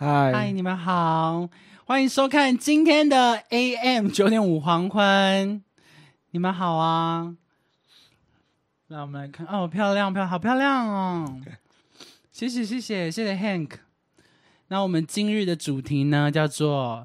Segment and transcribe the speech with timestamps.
[0.00, 1.50] 嗨，嗨，你们好，
[1.84, 5.60] 欢迎收看今天的 AM 九点五黄昏。
[6.30, 7.34] 你们好啊！
[8.86, 11.40] 让我们来看，哦，漂亮，漂亮，好漂亮哦！
[12.30, 13.70] 谢谢，谢谢，谢谢 Hank。
[14.68, 17.04] 那我们今日的主题呢，叫做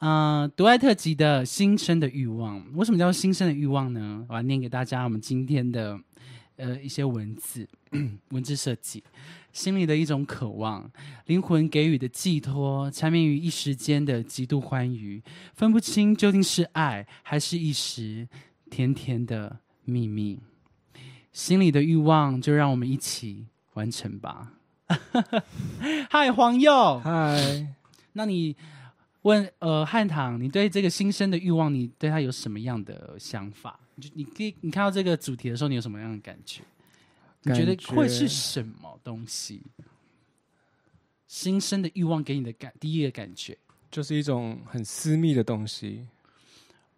[0.00, 2.62] 嗯、呃，独爱特辑的新生的欲望。
[2.74, 4.26] 为什么叫新生的欲望呢？
[4.28, 5.98] 我要念给大家我们今天的
[6.56, 7.66] 呃一些文字
[8.28, 9.02] 文字设计。
[9.56, 10.88] 心里的一种渴望，
[11.24, 15.22] 灵魂给予的寄托，缠绵于一时间的极度欢愉，
[15.54, 18.28] 分不清究竟是爱还是一时
[18.68, 20.38] 甜甜的秘密。
[21.32, 24.52] 心里的欲望，就让我们一起完成吧。
[26.10, 27.66] 嗨，黄佑，嗨，
[28.12, 28.54] 那你
[29.22, 33.80] 问呃汉唐，你对这个新生的欲望，你对他有什么样的想法？
[33.94, 36.60] 你就你可以你看到这个主题的时候，你有什么样的感觉？
[37.46, 39.62] 你觉得会是什么东西？
[41.26, 43.56] 新生的欲望给你的感第一个感觉
[43.90, 46.06] 就是一种很私密的东西。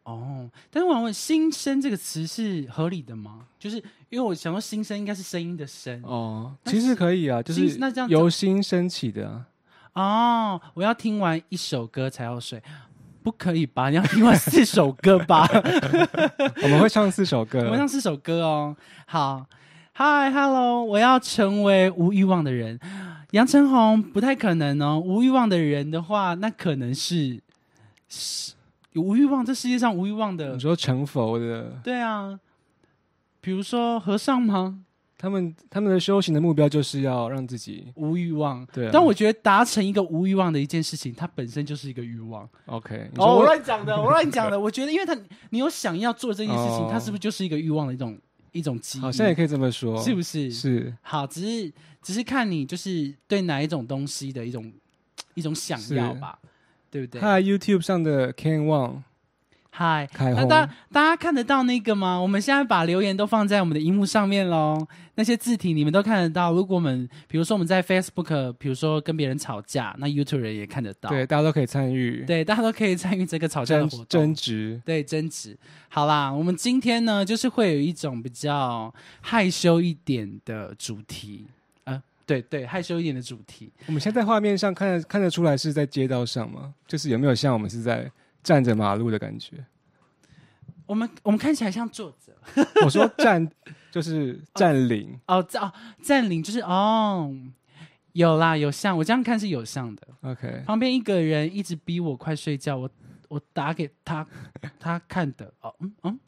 [0.04, 3.46] 哦，但是我想问，“新生”这个词是合理的吗？
[3.58, 3.76] 就是
[4.08, 9.46] 因为我想说，新生应该是声音的声哦，其实可以啊，就是那这样由心升起的啊。
[9.92, 10.60] 哦。
[10.72, 12.62] 我要听完一首歌才要睡，
[13.22, 13.90] 不可以吧？
[13.90, 15.46] 你要听完四首歌吧？
[16.62, 18.74] 我们会唱四首歌我，们唱四首歌哦。
[19.06, 19.46] 好
[19.98, 22.78] 嗨 Hello，我要成为无欲望的人。
[23.32, 25.02] 杨成红不太可能哦。
[25.04, 27.42] 无欲望的人的话，那可能是
[28.08, 28.54] 是
[28.94, 29.44] 无欲望。
[29.44, 32.38] 这世界上无欲望的你，说成佛的，对啊，
[33.40, 34.84] 比如说和尚吗？
[35.18, 38.64] 他们他们的修行的目标就是要让自己无欲望。
[38.72, 38.90] 对啊。
[38.92, 42.48] 但我觉得达成一个无欲望的一件事情，它本身就是一个欲望。
[42.66, 44.60] OK，你哦，我乱讲的，我乱讲的。
[44.60, 45.12] 我觉得，因为他
[45.50, 48.16] 你有想要做这件事情， 哦它是不是就是一个欲望的一种
[48.58, 49.02] 一种基因？
[49.02, 50.50] 好像也可以这么说，是不是？
[50.50, 54.72] 是好，只是只是看你就是对哪一种东西的一种
[55.34, 56.38] 一种想要吧，
[56.90, 57.20] 对不对？
[57.20, 59.02] 他 YouTube 上的 Ken Wang
[59.78, 62.20] 嗨，那大大家看得到那个吗？
[62.20, 64.84] 我们现在把留言都放在我们的荧幕上面喽，
[65.14, 66.52] 那些字体你们都看得到。
[66.52, 71.10] 如果我们比如说我们在 Facebook，比如说跟别人吵架，那 YouTube 人也看得到。
[71.10, 74.06] 对，大家都可以参与，对，大家都可以参与这个吵架的争活动。
[74.08, 75.56] 争执，对，争执。
[75.88, 81.46] 好啦，我们今天呢，就是会有一种比较害羞一点的主题，
[81.84, 83.70] 呃，对对，害羞一点的主题。
[83.86, 86.74] 我们现在画面上看得看得出来是在街道上吗？
[86.88, 88.10] 就是有没有像我们是在
[88.48, 89.62] 站着马路的感觉？
[90.86, 92.32] 我们我们看起来像坐着
[92.82, 93.46] 我说占
[93.90, 95.70] 就是占领哦，占哦
[96.02, 97.30] 占领就是哦，
[98.12, 100.08] 有啦有像，我这样看是有像的。
[100.22, 102.88] ，OK，旁边一个人一直逼我快睡觉，我
[103.28, 104.26] 我打给他，
[104.80, 106.18] 他看的哦嗯嗯，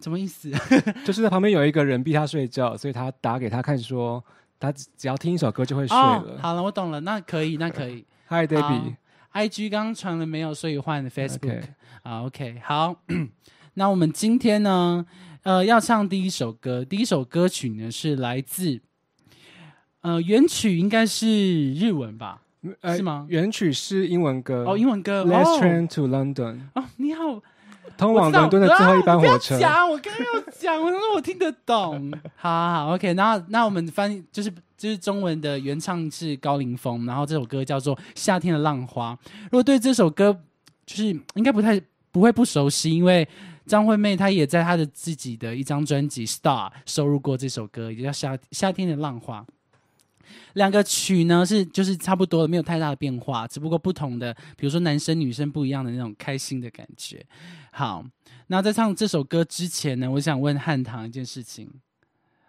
[0.00, 0.50] 什么意思？
[1.04, 4.24] 就是在旁边有一个人逼他睡觉，所以他打给他看说，
[4.58, 6.40] 他只只要听一首歌就会睡哦，了。
[6.40, 8.06] 好了，我懂了，那可以，那可以。
[8.28, 8.96] Hi Debbie，
[9.34, 10.54] IG 刚刚传了没有？
[10.54, 11.68] 所以换 Facebook OK
[12.02, 12.22] 啊。
[12.22, 12.96] OK，好，
[13.74, 15.04] 那我们今天呢，
[15.42, 16.84] 呃，要唱第一首歌。
[16.84, 18.80] 第一首歌曲呢是来自，
[20.02, 22.40] 呃，原曲应该是日文吧？
[22.80, 25.22] 呃是吗原曲是英文歌哦，英文歌。
[25.24, 27.42] Let's 哦 Train to London，哦，你好，
[27.98, 29.58] 通往伦敦的最后一班火啊车。
[29.58, 32.10] 讲，我刚刚要讲，我说我听得懂。
[32.36, 34.50] 好好好，OK，那那我们翻译就是
[34.84, 39.18] 就是中文的原唱是高凌风，然后这首歌叫做《夏天的浪花》。
[39.44, 40.38] 如果对这首歌
[40.84, 41.04] 就是
[41.36, 41.80] 应该不太
[42.12, 43.26] 不会不熟悉，因为
[43.64, 49.40] 张惠妹她也在她的自己的一张专辑《Star》收录过这首歌，也叫夏《夏天的浪花》。
[50.52, 57.24] 两个曲呢是就是差不多的，没有太大的变化，只不过不同的，比如说男生女生不一样的那种开心的感觉。
[57.72, 58.04] 好，
[58.48, 61.70] 那在唱这首歌之前呢，我想问汉唐一件事情。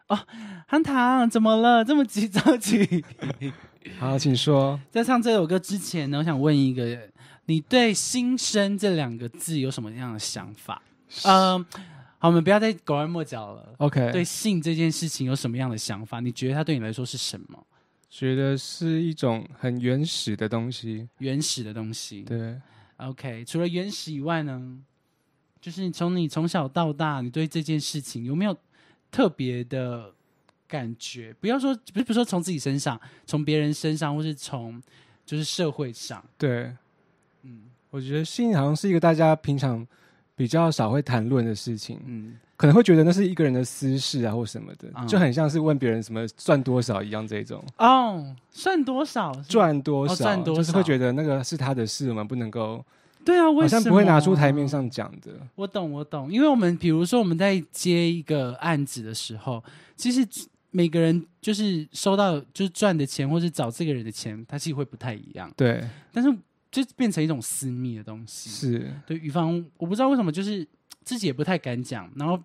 [0.08, 0.20] 哦，
[0.68, 1.84] 韩糖怎么了？
[1.84, 3.04] 这么急着急？
[4.00, 4.80] 好，请说。
[4.92, 6.98] 在唱这首歌之前呢，我想问一个，
[7.46, 10.82] 你对“新生”这两个字有什么样的想法？
[11.24, 11.64] 嗯，
[12.18, 13.74] 好，我们不要再拐弯抹角了。
[13.78, 16.20] OK，对性这件事情有什么样的想法？
[16.20, 17.66] 你觉得它对你来说是什么？
[18.10, 21.08] 觉得是一种很原始的东西。
[21.18, 22.22] 原始的东西。
[22.22, 22.56] 对
[22.98, 24.80] ，OK，除了原始以外呢，
[25.60, 28.56] 就是你从你从小到大，你对这件事情有没有
[29.12, 30.12] 特别的
[30.68, 31.34] 感觉？
[31.40, 34.82] 不要说不是不是说从自己身上，从别人身上，或是从
[35.26, 36.24] 就是社会上。
[36.38, 36.72] 对，
[37.44, 39.88] 嗯我觉得性好像是一个大家平常
[40.36, 47.64] 比较少会谈论的事情，嗯，可能会觉得那是一个人的私事啊，或什么的，嗯就很像是问别人什么赚多少一样这种。
[47.78, 49.32] 哦，算多少？
[49.42, 52.84] 是赚多少，哦赚多少就是会觉得那个是他的事，我们不能够，
[53.26, 54.68] 对啊，为好什么像不会拿出台面。
[54.68, 55.40] 上讲的。
[55.56, 59.64] 我懂，我懂，因为我们比如说我们在接一个案子的时候，
[59.96, 60.26] 其实
[60.72, 66.32] 每个人就是收到就是赚的钱，或是找这个人的钱，他其实会不太一样，对，但是
[66.72, 68.50] 就变成一种私密的东西。
[68.50, 70.68] 是，对，于方我不知道为什么，就是
[71.04, 72.38] 自己也不太敢讲，然后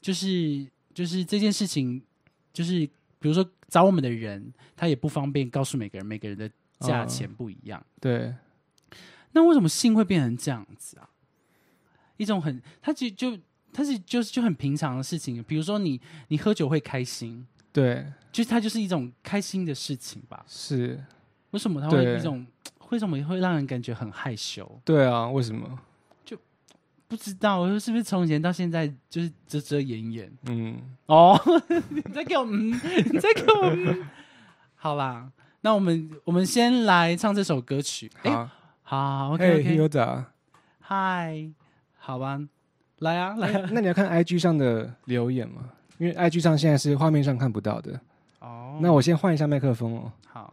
[0.00, 2.00] 就是就是这件事情，
[2.52, 2.86] 就是
[3.18, 6.48] 比如说找我们的人，他也不方便告诉每个人，每个人的
[6.78, 7.84] 价钱不一样。
[8.00, 8.32] 对，
[9.34, 11.08] 那为什么性会变成这样子啊？
[12.16, 13.38] 一种很，它其实就
[13.72, 20.44] 它是就是就很平常的事情，比如说你你喝酒会开心，对，就是它就是一种开心的事情吧？
[20.48, 21.04] 是，
[21.50, 22.46] 为什么它会对一种
[22.88, 24.80] 为什么会让人感觉很害羞？
[24.84, 25.78] 对啊，为什么？
[27.06, 30.76] 不知道是不是从以前到现在就是遮遮掩掩嗯，
[31.06, 31.38] 哦？
[31.90, 34.08] 你在给我嗯，你在给我嗯，
[34.74, 38.10] 好啦，那我们我们先来唱这首歌曲。
[38.22, 38.48] 哎、好，
[38.86, 40.26] 好，OK 嘿 OK，，Hilda，
[40.80, 41.50] 嗨，
[41.96, 42.38] 好吧，
[42.98, 45.70] 来啊来啊，那你要看 IG 上的留言吗？
[45.98, 47.98] 因为 IG 上现在是画面上看不到的。
[48.40, 50.52] 哦，那我先换一下麦克风哦，好，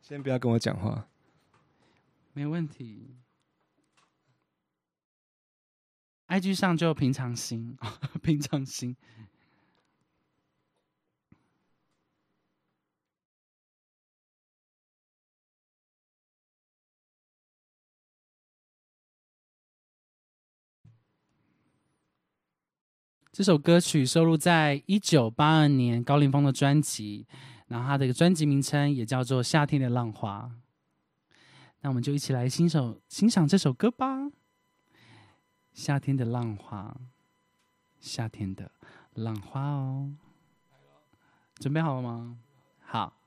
[0.00, 1.06] 先不要跟我讲话。
[2.32, 3.14] 没问题。
[6.28, 7.76] IG 上就平常心，
[8.22, 8.96] 平常心。
[23.32, 27.26] 这首歌曲收录在一九八二年高凌风的专辑，
[27.66, 30.52] 然后他的一个专辑名称也叫做《夏天的浪花》。
[31.80, 34.30] 那我们就一起来欣赏欣赏这首歌吧。
[35.72, 36.94] 夏天的浪花，
[37.98, 38.70] 夏天的
[39.14, 40.12] 浪花哦，
[41.54, 42.36] 准备好了吗？
[42.80, 43.21] 好。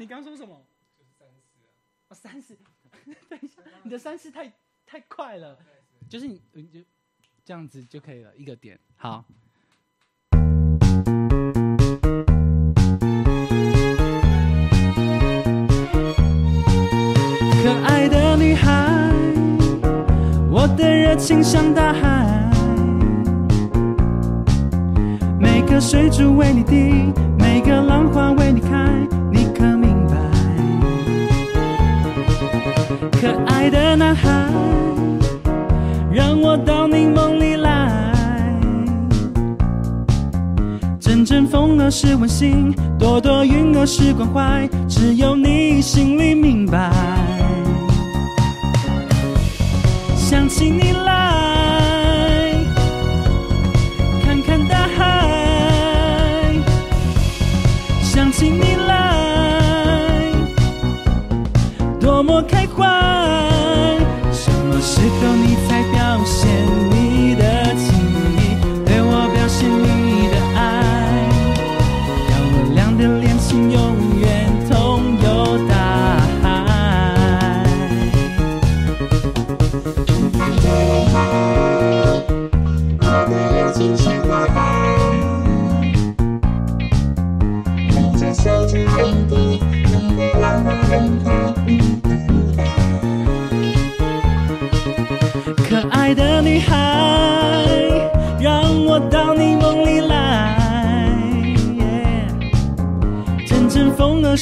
[0.00, 0.58] 你刚说什么？
[2.08, 2.56] 哦，三十。
[3.28, 4.50] 等一下，你的三四太
[4.86, 5.58] 太快了，
[6.08, 6.80] 就是你你就
[7.44, 8.80] 这样子就可以了，一个点。
[8.96, 9.22] 好。
[17.62, 19.12] 可爱的女孩，
[20.50, 22.50] 我的热情像大海，
[25.38, 29.06] 每个水珠为你滴，每个浪花为你开，
[33.12, 34.28] 可爱的男孩，
[36.12, 38.12] 让我到你梦里来。
[41.00, 46.90] 阵阵风儿是温馨，朵朵云儿是关怀，只有你心里明白。
[50.16, 52.54] 想起你来，
[54.22, 56.54] 看看大海。
[58.02, 59.09] 想起你来。
[64.32, 65.82] 什么时候你才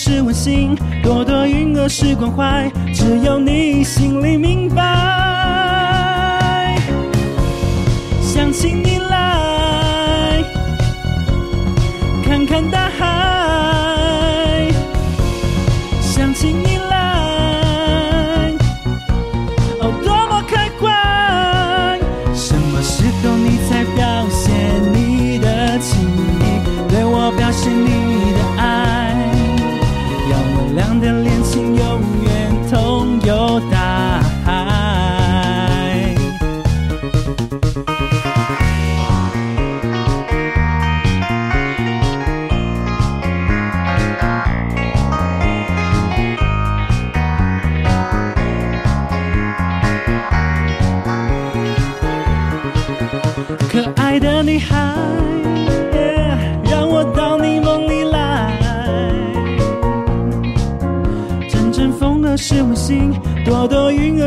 [0.00, 6.76] 是温馨，朵朵云儿是关怀，只有你心里明白。
[8.22, 8.97] 想起你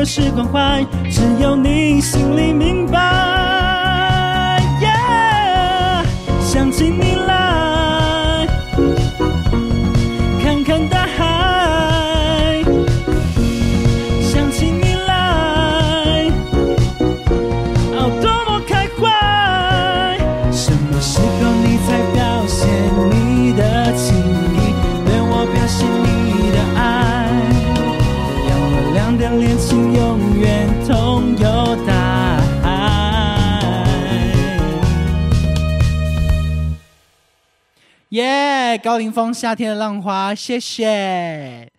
[0.04, 3.11] 是关怀，只有你心里明白。
[38.84, 41.72] 高凌风《夏天的浪花》，谢谢。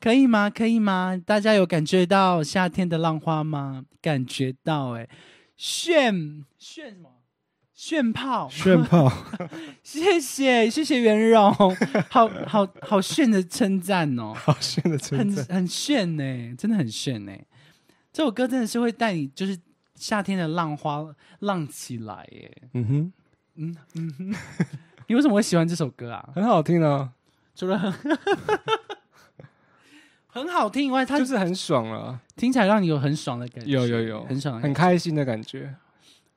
[0.00, 0.48] 可以吗？
[0.48, 1.20] 可以吗？
[1.26, 3.84] 大家有感觉到夏天的浪花吗？
[4.00, 5.08] 感觉到哎、
[5.56, 7.10] 炫炫什么？
[7.74, 9.10] 炫炮，炫炮，
[9.82, 11.52] 谢谢谢谢袁荣，
[12.08, 15.44] 好好好炫的称赞哦， 好炫的称赞。
[15.46, 17.32] 很很炫呢、真的很炫呢、
[18.12, 19.58] 这首歌真的是会带你，就是
[19.96, 21.04] 夏天的浪花
[21.40, 22.62] 浪起来耶。
[22.74, 23.12] 嗯哼，
[23.56, 24.34] 嗯嗯哼，
[25.06, 26.28] 你为什么会喜欢这首歌啊？
[26.34, 27.12] 很好听啊，
[27.54, 27.92] 除了很
[30.26, 35.74] 很好听以外，它就是很爽啊，听起来让你有很爽的感觉，有有有，很爽很开心的感觉。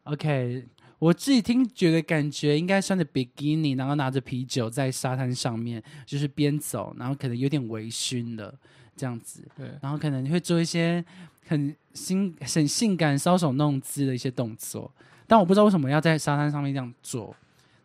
[0.03, 0.65] OK，
[1.00, 8.53] 我自己听觉得感觉应该穿着比基尼，然后拿着啤酒在沙滩上面，就是边走，然后可能有点微醺的
[8.95, 11.03] 这样子，对，然后可能会做一些
[11.47, 14.91] 很性很性感、搔首弄姿的一些动作，
[15.25, 17.36] 但我不知道为什么要在沙滩上面这样做。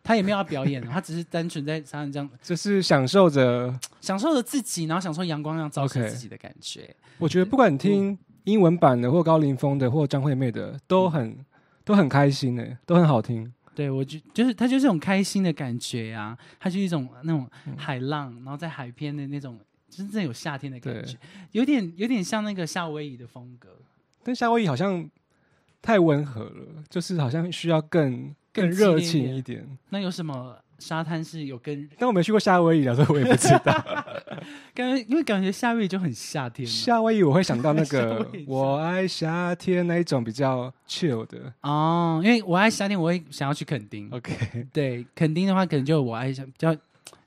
[0.03, 3.73] 他也没有要表演，他只是单纯在沙滩这样 就是享受着。
[4.01, 6.93] 享受着自己，然后享受阳光这样照射自己的感觉。
[7.17, 11.37] 我觉得不管听英文版的，或高凌风的，或张惠妹的，都很
[11.85, 13.51] 都很开心诶，都很好听。
[13.73, 19.57] 对我就就是它就是这种开心的感觉啊、它就是一种那种海浪，然后在海边的那种
[19.89, 21.17] 真正有夏天的感觉，
[21.53, 23.69] 有点有点像那个夏威夷的风格，
[24.21, 25.09] 但夏威夷好像
[25.81, 29.65] 太温和了，就是好像需要更更更热情一点。
[29.89, 33.73] 那有什么沙滩是有跟 但我没去过夏威夷啊，所以我也不知道。
[34.75, 41.53] 感觉，因为感觉夏威夷就很夏天夏威夷我会想到那 夏个“我爱夏天”那一种比较 chill 的。
[41.61, 44.09] 哦，因为我爱夏天，我会想要去垦丁。
[44.11, 46.75] OK，对，垦丁的话，可能就我爱比较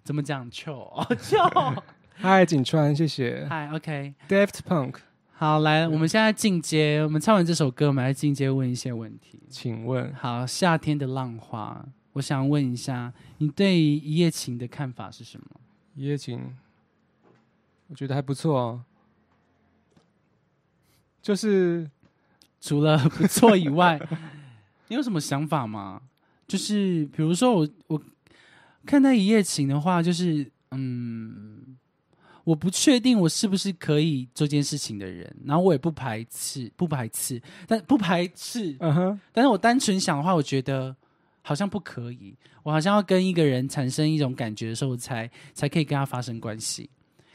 [0.04, 1.82] 怎么讲 chill 哦 chill。
[2.18, 3.46] 嗨，景川，谢谢。
[3.48, 4.94] 嗨，OK，Deft Punk，
[5.38, 9.38] 好，来，我们现在进阶，我们唱完这首歌，我们来进阶问一些问题。
[9.50, 15.46] 请问好，夏天的浪花，我想问一下，你对于一夜情的看法是什么？
[15.94, 16.56] 一夜情，
[17.88, 18.82] 我觉得还不错哦。
[21.20, 21.90] 就是
[22.58, 24.00] 除了不错以外，
[24.88, 26.00] 你有什么想法吗？
[26.48, 28.02] 就是比如说我我
[28.86, 31.76] 看待一夜情的话，就是嗯，
[32.46, 40.94] 我不确定我是不是可以做这件事情的人，然后我也不排斥，不排斥，但不排斥，嗯哼，但是我单纯想的话，我觉得
[41.42, 46.88] 好像不可以，我好像要跟一个人产生一种感觉的时候我才，才可以跟他发生关系。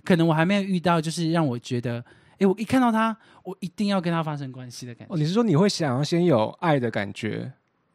[0.05, 2.01] 可能我还没有遇到，就是让我觉得，
[2.37, 7.51] 诶，我一看到他，我一定要跟他发生关系的感觉，哦，你是说你会想要先有爱的感觉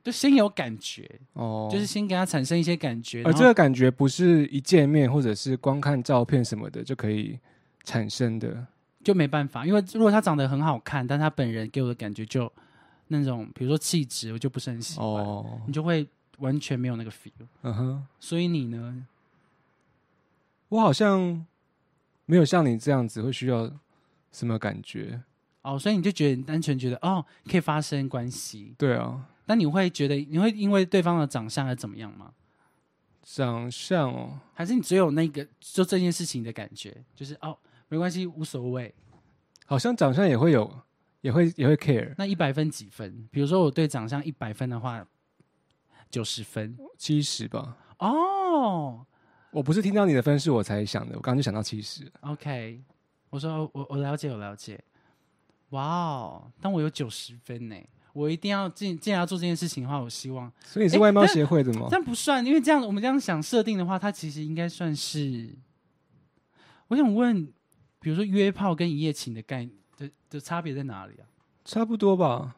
[0.07, 1.69] 就先有感觉，哦？
[1.69, 3.25] 就是先跟他产生一些感觉。
[3.25, 7.37] 而这个感觉不是一见面或者是光看照片什么的就可以
[7.83, 8.65] 产生的。
[9.03, 12.49] 就没办法，因为如果他长得很好看，但他本人给我的感觉就
[13.09, 16.07] 那种，比如说气质，我就不是很喜欢，哦，你就会
[16.39, 17.33] 完全没有那个 feel。
[17.63, 19.05] 嗯哼，所以你呢？
[20.69, 21.45] 我好像
[22.27, 23.69] 没有像你这样子会需要
[24.31, 25.21] 什么感觉。
[25.63, 32.33] 哦，所以你就觉得单纯觉得哦，可以发生关系，对啊，那你会觉得你会因为对方的长相而怎么样吗？
[33.23, 38.95] 长相哦，还是你只有那个做这件事情的感觉，就是哦，没关系，无所谓。
[39.65, 40.81] 好像长相也会有，
[41.23, 43.27] 也会也会 care，那一百分几分？
[43.33, 45.05] 比如说我对长相一百分的话，
[46.09, 47.77] 九十分七十吧。
[47.99, 49.07] 哦。
[49.53, 52.07] 我不是听到你的分数我才想的，我刚刚就想到七十。
[52.21, 52.83] OK，
[53.31, 54.79] 我说我我了解我了解。
[55.71, 57.77] 哇哦，但我有九十分呢，
[58.17, 61.97] 我一定要既既然要做这件事情的话，我希望所以你是外貌协会的吗这？
[61.97, 65.55] 样不算，因为这样我们这样想设定的话，它其实应该算是。
[66.89, 67.47] 我想问，
[68.01, 69.69] 比如说约炮跟一夜情的概
[69.99, 71.29] 的的差别在哪里啊？
[71.63, 72.57] 差不多吧。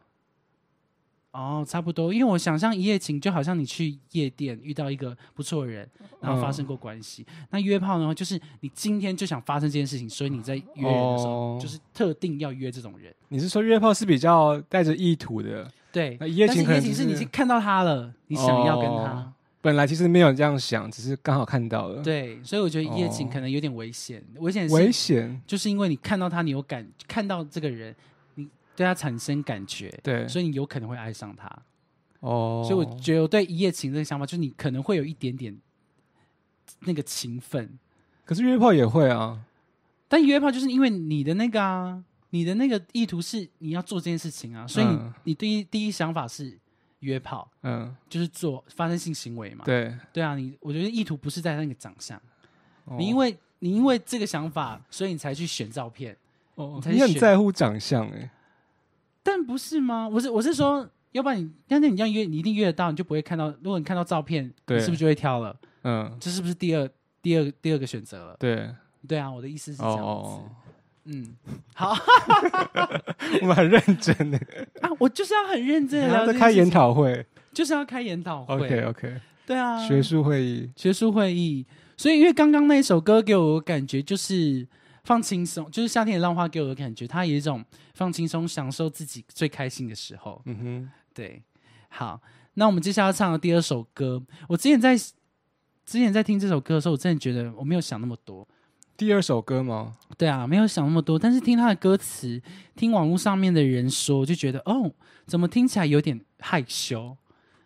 [1.32, 5.88] 哦，差不多，因为我想象一夜情就好像你去夜店遇到一个不错的人，
[6.20, 7.24] 然后发生过关系。
[7.50, 13.14] 那约炮呢，就是你今天就想发生这件事情，所以你在约人的时候，哦就是特定要约这种人。
[13.28, 15.70] 你是说约炮是比较带着意图的？
[15.92, 19.12] 对，那一夜情一夜情是可能只是你是看到他了，你想要跟他。
[19.12, 25.42] 哦本来其实没有这样想，只是刚好看到了。，对，所以我觉得一夜情哦可能有点危险，危险危是险。
[25.48, 27.96] 就是因为你看到他，你有感，看到这个人，你
[28.78, 31.50] 对他产生感觉，对，所以你有可能会爱上他。
[32.20, 35.58] 哦，所以我觉得我对一夜情这个想法，就是你可能会有一点点
[36.82, 37.76] 那个情分，
[38.24, 39.44] 可是约炮也会啊。
[40.06, 46.56] 但约炮就是因为你的那个啊，你的那个意图是你要做这件事情啊，所以你、嗯你第一第一想法是
[47.00, 49.64] 约炮，嗯，就是做发生性行为嘛。
[49.64, 49.92] 对。
[50.12, 52.16] 对啊，你我觉得意图不是在那个长相，
[52.84, 56.16] 哦你因为你因为这个想法，所以你才去选照片，
[56.54, 58.30] 哦你很在乎长相哎。
[59.28, 60.08] 但不是吗？
[60.08, 63.50] 我是我是说，要不然你但是你这样约，你一定约得到，你就不会看到。
[63.62, 65.54] 如果你看到照片，对你是不是就会挑了？
[65.84, 66.88] 嗯，这是不是第二
[67.20, 68.34] 第二第二个选择了？
[68.38, 68.70] 对。
[69.06, 70.02] 对啊，我的意思是这哦样子。
[70.02, 70.44] 哦，
[71.04, 71.36] 嗯，
[71.74, 71.94] 好
[73.42, 74.38] 我们很认真的，
[74.80, 77.24] 啊，我就是要很认真的然聊后在开研讨会。
[77.52, 78.54] 就是要开研讨会。
[78.54, 80.70] OK OK，对啊，学术会议。
[80.74, 81.66] 学术会议。
[81.96, 84.66] 所以因为刚刚那一首歌给我感觉就是
[85.08, 90.42] 放轻松，就是夏天的浪花给我的感觉，它有一种放轻松、享受自己最开心的时候。
[90.44, 91.42] 嗯哼，对，
[91.88, 92.20] 好，
[92.52, 95.12] 那我们接下来要唱的第二首歌，我之前在之
[95.98, 98.46] 前在听这首歌的时候，我真的觉得我没有想那么多。
[98.98, 99.96] 第二首歌吗？
[100.18, 102.38] 对啊，没有想那么多，但是听他的歌词，
[102.76, 104.92] 听网络上面的人说，就觉得哦，
[105.24, 107.16] 怎么听起来有点害羞？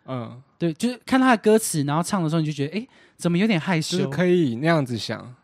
[0.05, 3.97] 嗯，对，就是看他的歌词，然后唱的时候，你就觉得哎，怎么有点害羞？
[3.97, 5.35] 就是可以那样子想，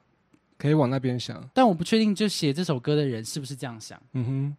[0.60, 1.44] 可以往那边想。
[1.56, 4.00] 但我不确定，就写这首歌的人是不是这样想？
[4.14, 4.58] 嗯哼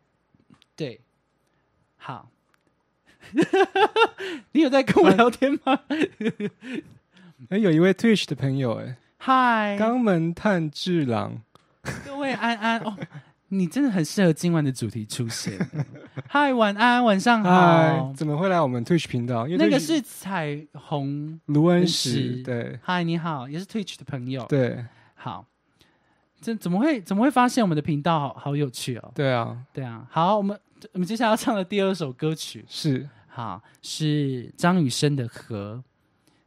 [0.75, 0.99] 对，
[1.99, 2.29] 好，
[4.53, 5.79] 你有在跟我聊天吗？
[5.89, 6.51] 哼，
[7.51, 11.43] 哎，有一位 Twitch 的朋友，哎，嗨，肛门探治郎，
[12.05, 12.97] 各位安安哦，
[13.49, 15.59] 你真的很适合今晚的主题出现。
[16.29, 18.13] 嗨，晚安，晚上嗨好，。
[18.17, 19.47] 怎么会来我们 Twitch 频道？
[19.47, 24.47] 因为那个是彩虹，卢恩石对嗨，你好，也是 Twitch 的朋友。
[24.49, 24.83] 对
[25.15, 25.45] 好，
[26.41, 29.13] 这怎么会怎么会发现我们的频道好好有趣哦？
[29.15, 30.59] 对啊，对啊，好，我们
[30.93, 35.77] 我们接下来要唱的第二首歌曲，是好是张雨生的《和》，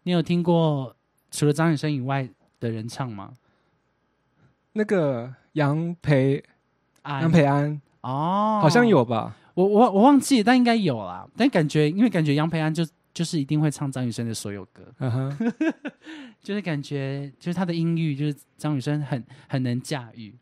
[0.03, 0.95] 你有听过
[1.29, 2.27] 除了张雨生以外
[2.59, 3.33] 的人唱吗？
[4.73, 6.43] 那个杨培
[7.03, 9.35] 安杨培安，哦，好像有吧？
[9.53, 11.27] 我我我忘记，但应该有啦。
[11.37, 14.83] 但感觉因为感觉杨培安就就是一定会唱张雨生的所有歌，
[16.41, 20.33] 就是感觉就是他的音域就是张雨生很很能驾驭。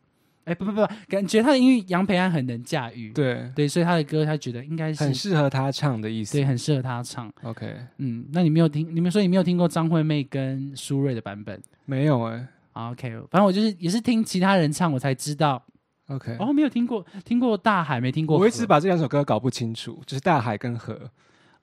[0.46, 3.14] 哎，不不不，感觉他的音域杨培安很能驾驭。
[3.14, 6.44] 对，对，所以他的歌他觉得应该是很适合他唱的意思对，。
[6.44, 7.32] 很适合他唱。
[7.44, 8.88] OK，嗯，那你没有听？
[8.96, 15.64] 你们说你没有听过张惠妹跟苏芮的版本没有哎啊？OK，反正我就是也是听其他人唱，我才知道。
[16.08, 18.40] ，OK，哦，没有听过，听过大海，没听过。
[18.40, 21.00] 我一直把这两首歌搞不清楚，就是大海跟河，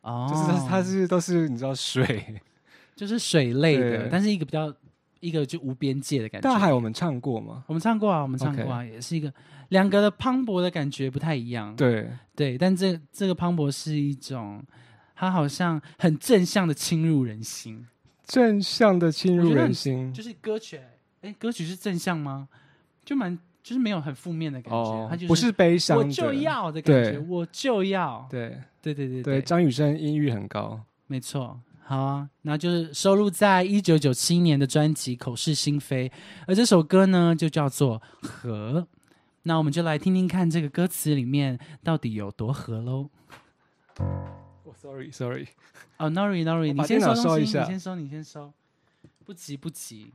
[0.08, 2.40] 哦，就是它它是都是你知道水，
[2.96, 4.72] 就是水类的，但是一个比较
[5.20, 6.48] 一个就无边界的感觉。
[6.48, 7.64] 大海我们唱过吗？
[7.66, 9.32] 我们唱过啊，我们唱过啊也是一个
[9.68, 11.74] 两个的磅礴的感觉不太一样。
[11.76, 14.62] 对，对，但这这个磅礴是一种，
[15.14, 17.86] 它好像很正向的侵入人心，
[18.24, 20.12] 正向的侵入人心。
[20.12, 20.80] 就是歌曲，
[21.20, 22.48] 哎，歌曲是正向吗？
[23.04, 28.56] 就蛮就是没有很负面的感觉，哦它就是不是悲伤，我就要的感觉，我就要，对
[28.94, 30.80] 对对对对，张雨生音域很高。
[31.06, 36.08] 没错，好啊，那就是收录在一九九七年的专辑《口是心非》，
[36.46, 38.80] 而这首歌呢就叫做《和》。
[39.44, 43.08] 那我们就来听听看这个歌词里面到底有多和喽。
[43.96, 45.46] 哦，sorry sorry，
[45.96, 48.52] 哦把你先收一下你先收，你先收，
[49.24, 50.12] 不急不急。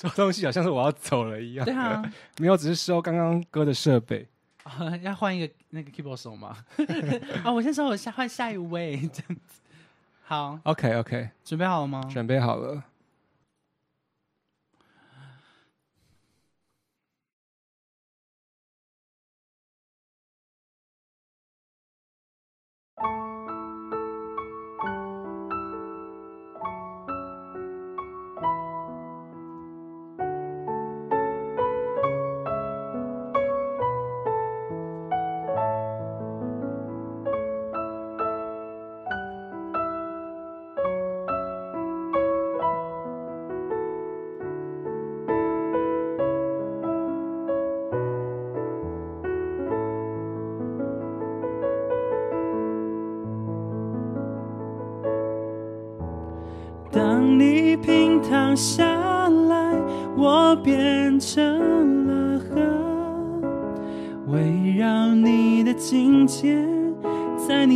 [0.00, 1.64] 收东西好像是我要走了一样。
[1.64, 2.00] 对啊，
[2.38, 4.24] 没有，只是收刚刚哥的设备。
[4.62, 6.56] 啊 要换一个那个 keyboard 手吗？
[7.42, 9.60] 啊， 我先说，我下换下一位这样子。
[10.22, 12.00] 好，OK OK，准备好了吗？
[12.12, 12.80] 准备好了。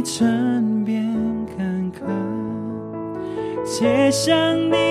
[0.03, 1.07] 你唇边
[1.57, 2.03] 坎坷，
[3.65, 4.82] 且向你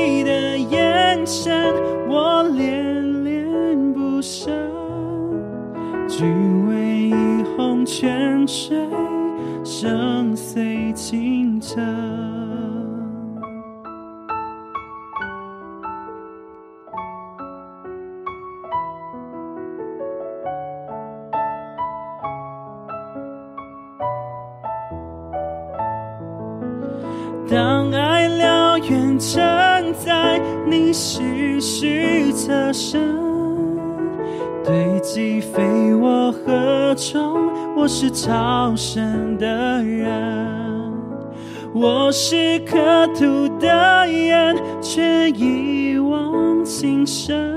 [37.94, 40.10] 是超神的人，
[41.74, 47.54] 我是可吐的眼，却一往情深，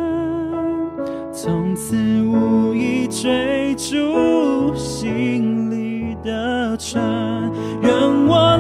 [1.33, 1.95] 从此
[2.25, 7.01] 无意追逐心里的春，
[7.81, 8.59] 任我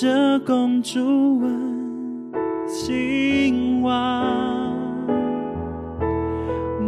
[0.00, 2.32] 着公主吻
[2.66, 4.24] 青蛙。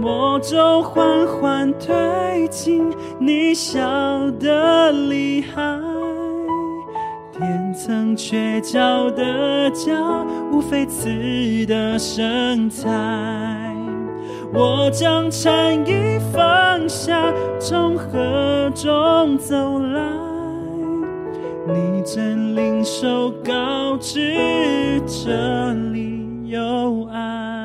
[0.00, 3.78] 魔咒缓缓推进，你笑
[4.40, 5.78] 得厉害，
[7.30, 9.92] 天层缺角的角，
[10.50, 12.88] 无非刺的身材。
[14.54, 20.00] 我将禅意放下，从河中走来，
[21.64, 27.61] 你曾领受告知，这里有爱。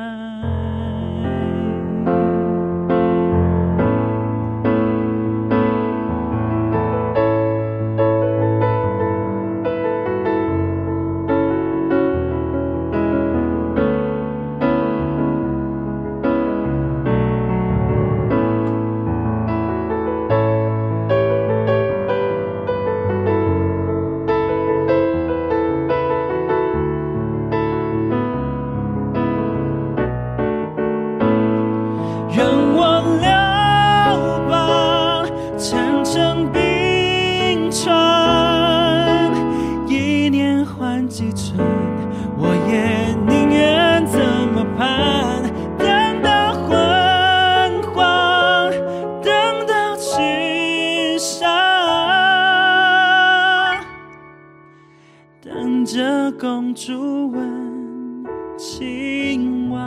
[56.58, 58.24] 公主吻
[58.56, 59.78] 青蛙。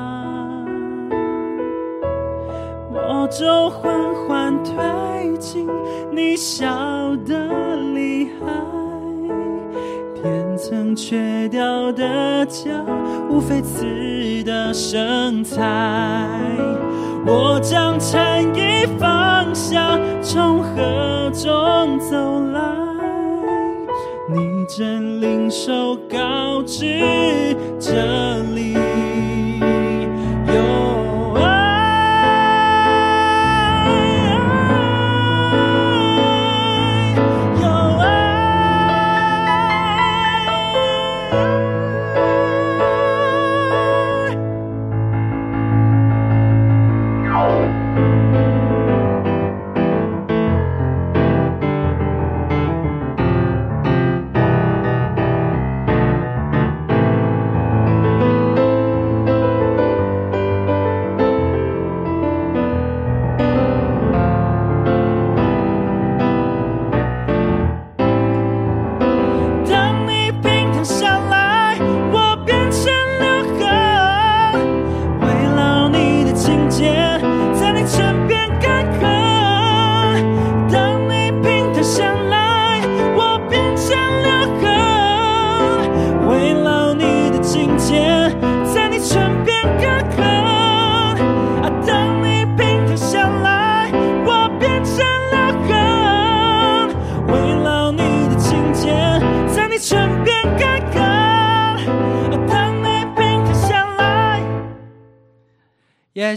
[2.89, 5.67] 魔咒缓缓推进，
[6.13, 6.65] 你笑
[7.25, 8.47] 得厉害，
[10.15, 12.69] 天层缺掉的角，
[13.29, 15.59] 无非刺的身材。
[17.25, 22.15] 我将禅意放下，从河中走
[22.53, 22.61] 来，
[24.71, 27.03] 你正领受告知，
[27.77, 28.73] 这里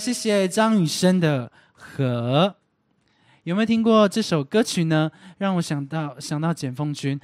[0.04, 2.54] 谢谢张雨生的《和》。
[3.44, 5.10] 有没有听过这首歌曲呢？
[5.38, 7.18] 让我想到想到简凤君，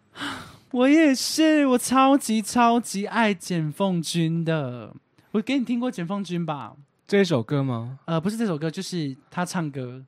[0.72, 4.94] 我也是，我超级超级爱简凤君的。
[5.30, 6.76] 我给你听过简凤君吧？
[7.06, 7.98] 这一首歌吗？
[8.04, 10.04] 呃，不是这首歌，就是他唱歌，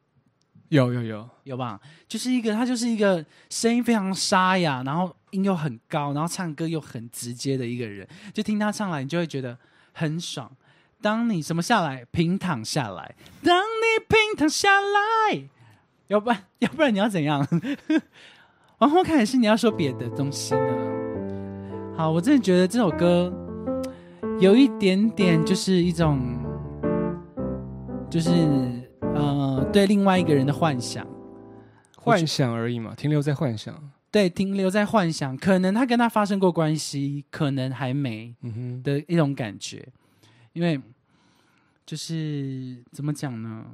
[0.69, 1.81] 有有有，有吧？
[2.07, 8.07] 就是一个他就是一个声音非常沙哑，然后音又很高，然后唱歌又很直接的一个人。
[8.35, 9.57] 就听他唱来，你就会觉得
[9.95, 10.55] 很爽。
[11.01, 15.49] 当你什么下来，平躺下来，当你平躺下来，
[16.09, 17.47] 要不然要不然你要怎样？
[18.79, 21.95] 往后看还是你要说别的东西呢？
[21.97, 23.33] 好，我真的觉得这首歌
[24.41, 26.21] 有一点点就是一种，
[28.09, 28.31] 就是
[29.15, 31.07] 呃，对另外一个人的幻想。
[31.97, 33.75] 幻想而已嘛，停留在幻想。
[34.11, 39.87] 对，停留在幻想，可能他跟他发生过关系，可能还没嗯哼，的一种感觉，
[40.59, 40.81] 因为
[41.87, 43.65] 就是怎么讲呢？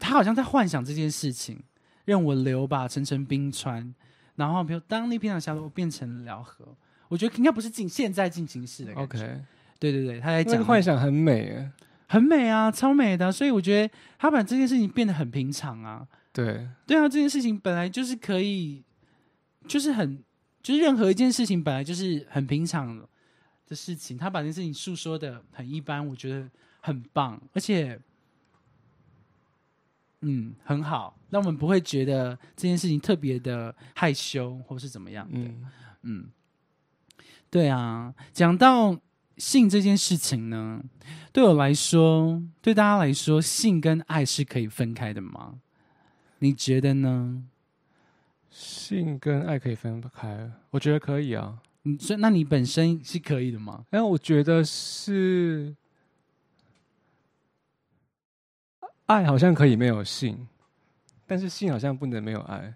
[0.00, 1.62] 他好像在幻想这件事情，
[2.06, 3.94] 任我流吧，层层冰川，
[4.36, 6.74] 然后比如当你平常下落变成辽河，
[7.08, 9.16] 我觉得应该不是进现在进行式的感觉。
[9.18, 9.40] OK，
[9.78, 11.70] 对对对，他在那讲个幻想很美耶。
[12.06, 16.08] 很美啊，超美的，所以我觉得他把这件事情变得很平常啊。
[16.32, 18.82] 对，对啊，这件事情本来就是可以，
[19.66, 20.24] 就是很，
[20.62, 23.06] 就是任何一件事情本来就是很平常的
[23.74, 26.48] 事情，他把这件事情诉说的很一般，我觉得
[26.80, 28.00] 很棒，而且，
[30.20, 35.38] 嗯，很好，让我们不会觉得这件事情特别的害羞或是怎么样的。
[35.38, 35.66] 嗯，
[36.02, 36.28] 嗯，
[37.50, 38.98] 对啊，讲到
[39.36, 40.82] 性这件事情呢，
[41.32, 45.60] 对我来说，对大家来说，性跟爱是可以分开的吗？
[46.40, 47.44] 你觉得呢？
[48.50, 51.60] 性跟爱可以分不开，我觉得可以啊。
[51.88, 53.84] 你说，那你本身是可以的吗？
[53.90, 55.74] 哎，我觉得是
[59.06, 60.46] 爱好像可以没有性，
[61.26, 62.74] 但是性好像不能没有爱。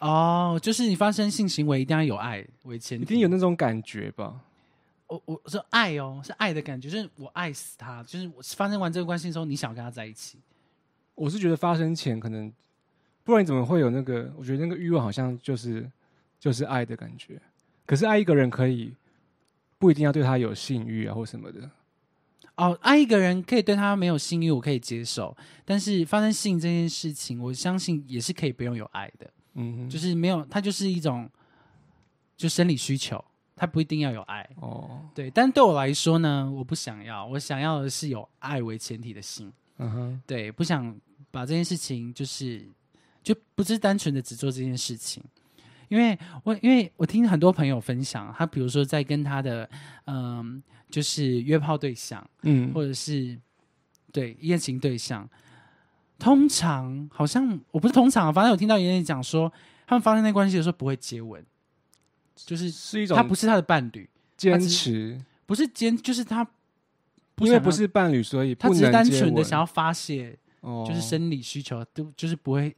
[0.00, 4.40] 哦，就是你发生性行为一定要有爱为前提，一定有那种感觉吧？
[5.08, 10.38] 我我说爱哦，是爱的感觉，就是我爱死他，就是我发生完这个关系之后，你想跟他在一起。
[11.14, 12.52] 我是觉得发生前可能，
[13.24, 14.32] 不然你怎么会有那个？
[14.36, 15.90] 我觉得那个欲望好像就是
[16.38, 17.40] 就是爱的感觉。
[17.86, 18.94] 可是爱一个人可以
[19.78, 21.70] 不一定要对他有性欲啊或什么的。
[22.56, 25.36] 哦，爱一个人可以对他没有性欲，我可以接受。
[25.64, 31.30] 但是发生性这件事情，我相信也是可以不用有爱的，嗯哼，就是没有，它就是一种
[32.36, 33.24] 就生理需求，
[33.54, 34.48] 它不一定要有爱。
[34.56, 39.52] 哦，对，但对我来说呢，我不想要，我想要的是有爱为前提的性。
[39.76, 40.98] 嗯哼，对，不想
[41.30, 42.68] 把这件事情就是
[43.22, 45.22] 就不是单纯的只做这件事情，
[45.88, 49.68] 因为我因为我听很多朋友分享，他比如说在跟他的
[50.06, 53.38] 嗯、就是约炮对象，嗯，或者是
[54.12, 55.28] 对一夜情对象，
[56.18, 59.52] 通常好像我不是通常，反正我听到妍妍讲说，
[59.86, 61.44] 他们发生那关系的时候不会接吻，
[62.34, 66.44] 就是是一种他不是他的伴侣，坚持，不是坚，就是他
[67.34, 70.38] 不因为不是伴侣，所以他只是单纯的想要发泄。
[70.60, 72.74] 哦就是生理需求，都就是不会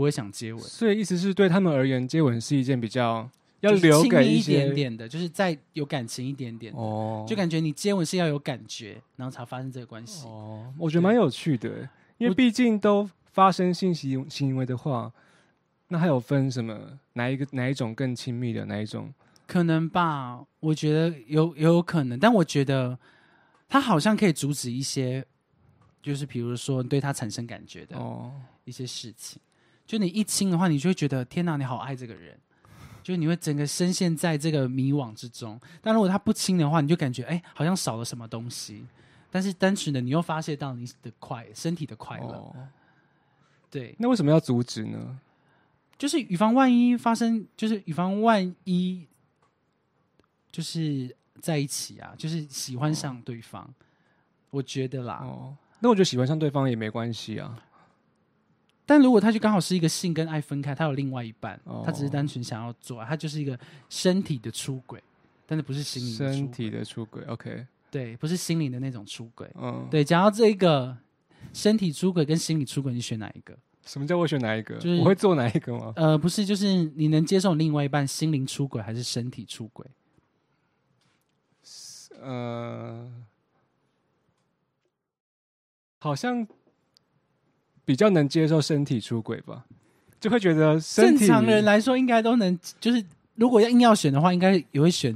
[0.00, 3.28] 不会想接吻，所以意思是对他们而言，接吻是一件比较
[3.60, 10.26] 要留亲密一点点的，就是再有感情一点点，哦，就感觉你接吻是要有感觉，然后才发生这个关系。
[10.26, 11.86] 哦，我觉得蛮有趣的，
[12.16, 15.12] 因为毕竟都发生性行行为的话，
[15.88, 19.12] 那还有分什么哪一个哪一种更亲密的哪一种？
[19.46, 22.98] 可能吧，我觉得有也有可能，但我觉得
[23.68, 25.22] 他好像可以阻止一些，
[26.02, 28.32] 就是比如说对他产生感觉的哦，
[28.64, 29.38] 一些事情。
[29.90, 32.38] 就你一亲的话，你就会觉得天哪，你好爱这个人，
[33.02, 35.60] 就是你会整个深陷在这个迷惘之中。
[35.82, 38.86] 但如果他不亲的话，你就感觉哎，好像少了什么东西。
[39.32, 42.54] 但是单纯的你又发泄到你的快身体的快乐，哦，
[43.68, 45.18] 对，那为什么要阻止呢？
[45.98, 49.08] 就是以防万一发生，就是以防万一，
[50.52, 53.68] 就是在一起啊，就是喜欢上对方，
[54.50, 55.20] 我觉得啦。
[55.24, 57.60] 哦，那我觉得喜欢上对方也没关系啊。
[58.90, 63.56] 但如果他就刚好是一个性跟爱分开，他有另外一半，哦他只是单纯想要做爱，他就是一个
[63.88, 65.00] 身体的出轨，
[65.46, 69.48] 但是不是心灵的出轨身体的出轨，OK，对，不是心灵的那种出轨。
[69.54, 70.98] 嗯，，对，讲到这个
[71.52, 73.56] 身体出轨跟心理出轨，你选哪一个？
[73.86, 74.74] 什么叫我选哪一个？
[74.78, 75.92] 就是我会做哪一个吗？
[75.94, 79.86] 呃，不是，就是你能接受另外一半心灵出轨还是身体出轨？
[82.20, 83.08] 呃，
[86.00, 86.44] 好像
[87.90, 89.64] 比较能接受身体出轨吧，
[90.20, 95.12] 就会觉得身体正常人来说，应该都能，就是如果要硬要选的话，应该也会选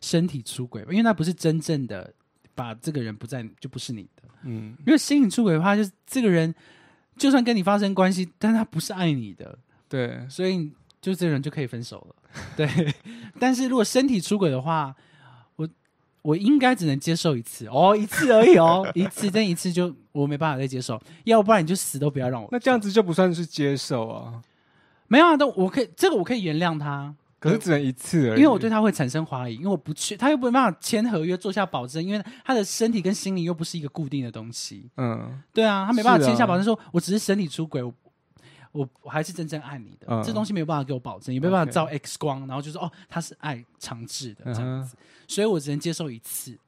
[0.00, 2.12] 身体出轨吧，因为那不是真正的
[2.52, 4.22] 把这个人不在就不是你的。
[4.42, 6.52] 嗯，因为心理出轨的话，就是这个人
[7.16, 9.56] 就算跟你发生关系，但他不是爱你的，
[9.88, 10.68] 对，所以
[11.00, 12.42] 就这个人就可以分手了。
[12.56, 12.68] 对，
[13.38, 15.05] 但是如果身体出轨的话，我
[16.26, 22.48] 我应该只能接受一次哦，一次而已哦， 一次，但一次就我没办法再接受，要不然你就死都不要让我。
[22.50, 24.42] 那这样子就不算是接受啊，
[25.06, 28.40] 没有啊，但我可以这个我可以原谅他，可是只能一次而已。
[28.40, 34.90] 因为我对他会产生怀疑，因为我不去，他又没办法签合约做下保证，因为他的身体跟心灵又不是一个固定的东西。
[34.96, 37.94] 嗯，对啊，他没办法签下保证说，我只是身体出轨，我
[38.72, 40.20] 我我还是真正爱你的，嗯。
[40.24, 46.58] 这东西没有办法给我保证，也没有办法照 X 光，然后就说哦，他是爱长治的嗯这样子，所以我只能接受一次，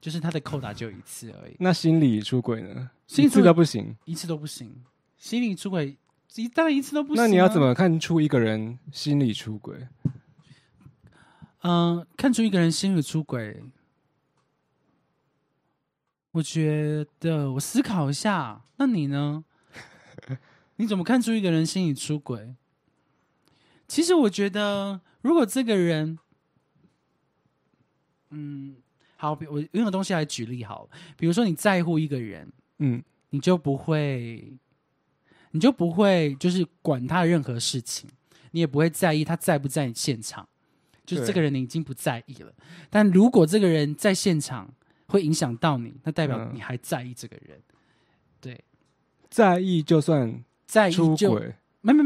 [0.00, 2.90] 就是他的扣打就一次而已，那心理出轨呢？
[3.06, 3.96] 一次心理出轨都不行。
[4.04, 4.82] 一次都不行，
[5.16, 5.96] 心理出轨
[6.34, 7.26] 一当然一次都不行、啊。
[7.26, 7.60] 那你要怎？
[7.60, 9.86] 么看出一个人心理出轨？
[11.64, 13.62] 嗯、看出一个人心理出轨，
[16.32, 19.44] 我觉得我思考一下，那你呢？
[20.76, 22.56] 你怎么看出一个人心理出轨？
[23.86, 26.18] 其实我觉得，如果这个人，
[28.32, 28.74] 嗯，
[29.16, 34.52] 好，比我用个东西来举例好了，比如说你在乎一个人，嗯，你就不会，
[35.52, 38.10] 你就不会就是管他的任何事情，
[38.50, 40.48] 你也不会在意他在不在现场，
[41.06, 42.52] 就是这个人你已经不在意了。
[42.90, 44.72] 但如果这个人在现场
[45.06, 46.52] 会影响到你，那代表嗯。
[46.54, 47.60] 你还在意这个人。
[48.40, 48.64] 对，
[49.30, 52.02] 在意就算在意出就轨没没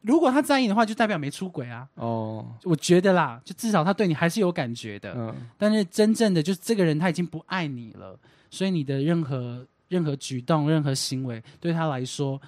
[0.00, 1.88] 如果他在意的话，就代表没出轨啊。
[1.94, 5.14] 哦，我觉得啦，就至少他对你还是有感觉的。
[5.16, 8.18] 嗯，但是真正的就是这个人他已经不爱你了，
[8.50, 12.40] 所以你的任何任何举动、任何行为对他来说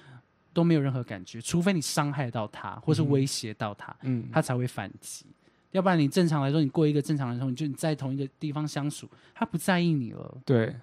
[0.53, 5.27] 都没有任何感觉，除非你伤害到他或是威胁到他，嗯，他才会反击。
[5.73, 10.75] 要不然你正常来说，你过一个正常的生活，你就你在同一个地方相处，他不在意你了，对，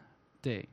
[0.42, 0.68] 对。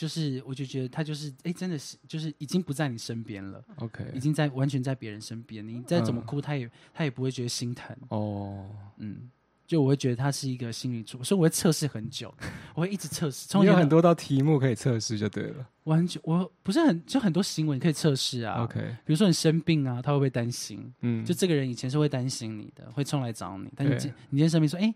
[0.00, 5.66] 就是，我就觉得他就是，哎，真的是，就是已经不在你身边了，OK，已经在完全在别人身边。
[5.66, 7.94] 你再怎么嗯哭，他也他也不会觉得心疼。
[8.08, 9.28] 哦，嗯，
[9.66, 12.34] 就我会觉得他是一个心理主，所以我会测试很久，
[12.74, 13.46] 我会一直测试。
[13.62, 15.68] 有很多道题目可以测试就对了。
[15.82, 18.62] 我很久，我不是很就很多行为你可以测试啊。
[18.64, 20.90] OK，比如说你生病啊，他会不会担心？
[21.02, 24.94] 嗯，就这个人以前是会担心你的，会冲来找你，但你今你今天生病说，哎、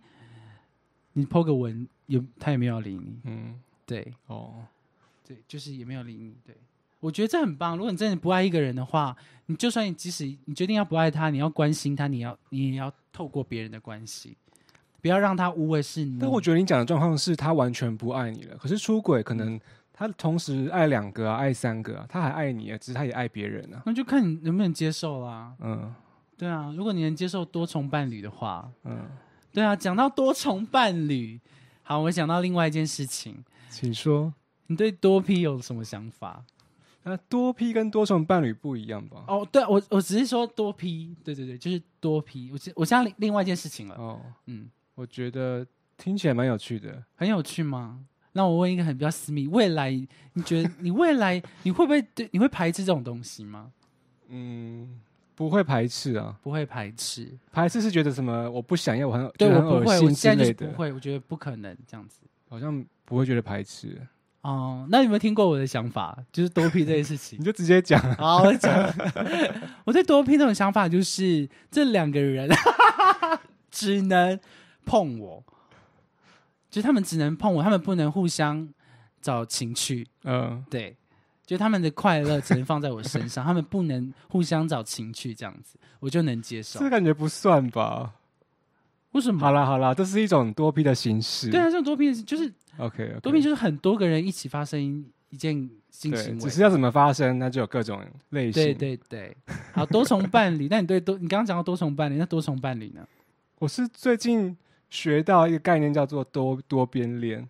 [1.13, 4.65] 你 po 个文，有他也没有理你，嗯，对哦，
[5.27, 6.55] 对，就是也没有理你，对。
[7.01, 7.77] 我觉得这很棒。
[7.77, 9.15] 如果你真的不爱一个人的话，
[9.47, 14.37] 你就算你即使你决定要不爱他，你要关心他，你要你也要透过别人的关系，
[15.03, 16.19] 不要让他误会是你。
[16.19, 19.61] 但我觉得你讲的状况是他完全不爱你了，可是出轨可能
[19.93, 23.83] 他同时爱两个啊，爱三个啊，他还爱你啊，只是他也爱别人啊。
[23.85, 25.55] 那就看你能不能接受啦。
[25.61, 25.95] 嗯
[26.39, 29.07] 对啊，如果你能接受多重伴侣的话，嗯，
[29.53, 31.39] 对啊，讲到多重伴侣，
[31.83, 34.33] 好，我讲到另外一件事情，请说。
[34.67, 36.45] 你对多批有什么想法？
[37.07, 39.25] 那多批跟多重伴侣不一样吧？
[39.29, 42.51] 哦，对我我只是说多批，对对对，就是多批。
[42.51, 45.67] 我我想另另外一件事情了，哦，嗯，我觉得
[45.99, 47.05] 听起来蛮有趣的。
[47.15, 48.07] 很有趣吗？
[48.33, 49.91] 那我问一个很比较私密，未来
[50.33, 53.71] 你觉得你未来你会不会对你会排斥这种东西吗？
[54.29, 54.99] 嗯，
[55.35, 62.23] 不会排斥啊，不会排斥，排斥是觉得什么我不想要，我很对我不会，我现在就是，不会，我觉得不可能这样子。
[62.49, 64.01] 好像不会觉得排斥。
[64.45, 66.15] 哦，那有没有听过我的想法？
[66.31, 67.45] 就是多批这件事情 你。
[67.45, 68.95] 就直接讲，好，我讲，
[69.85, 72.47] 我对多批这种想法就是，这两个人
[73.73, 74.39] 只能
[74.85, 75.43] 碰我，
[76.71, 78.69] 就是他们只能碰我，他们不能互相
[79.23, 80.95] 找情趣，嗯，对，
[81.47, 86.91] 就他们的快乐只能放在我身上，他们不能互相找情趣，这样子我就能接受这。
[86.91, 88.13] 感觉不算吧？
[89.15, 89.41] 为什么？
[89.41, 91.51] 好啦好啦，这是一种多批的形式。
[91.51, 94.81] 对啊，这种多批就是，OK，多批就是很多个人一起发生
[95.31, 95.55] 一件
[95.91, 98.01] 性对，行为，只是要怎么发生，那就有各种
[98.31, 98.63] 类型。
[98.63, 99.37] 对对对。
[99.73, 103.07] 好，多重伴侣， 那你对多你刚刚讲到多重伴侣，那多重伴侣呢？
[103.61, 104.57] 我是最近
[104.91, 107.49] 学到一个概念，叫做多多边恋，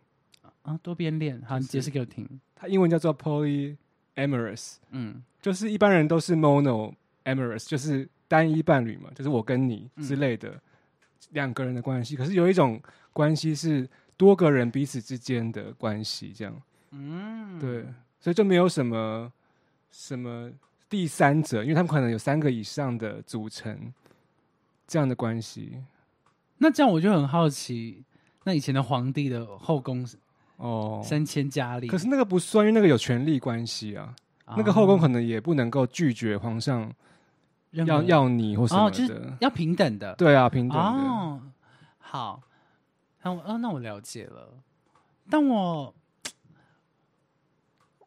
[0.63, 2.29] 啊，多边恋，好，你解释给我听。
[2.55, 10.61] 它英文叫做 polyamorous，嗯就是一般人都是 monoamorous，就是单一伴侣嘛，就是我跟你之类的
[11.31, 12.17] 两个人的关系。
[12.17, 12.81] 可是有一种
[13.13, 17.85] 关系是多个人彼此之间的关系，这样嗯，对，
[18.21, 19.33] 所以就没有什么
[19.91, 20.51] 什么
[20.89, 23.93] 第三者，因为他们可能有三个以上的组成
[24.87, 25.83] 这样的关系。
[26.59, 28.05] 那这样我就很好奇，
[28.45, 30.07] 那以前的皇帝的后宫
[30.57, 34.15] 哦，三千佳丽，可是那个不算，因为那个有权力关系啊。
[34.57, 36.93] 那个后宫可能也不能够拒绝皇上
[37.75, 38.97] 要要你或什么哦，的。
[38.97, 40.15] 就是要平等的。
[40.15, 40.85] 对啊，平等的。
[40.85, 41.41] 哦，
[41.99, 42.43] 好，
[43.23, 44.55] 那我哦，那我了解了。
[45.31, 45.95] 但我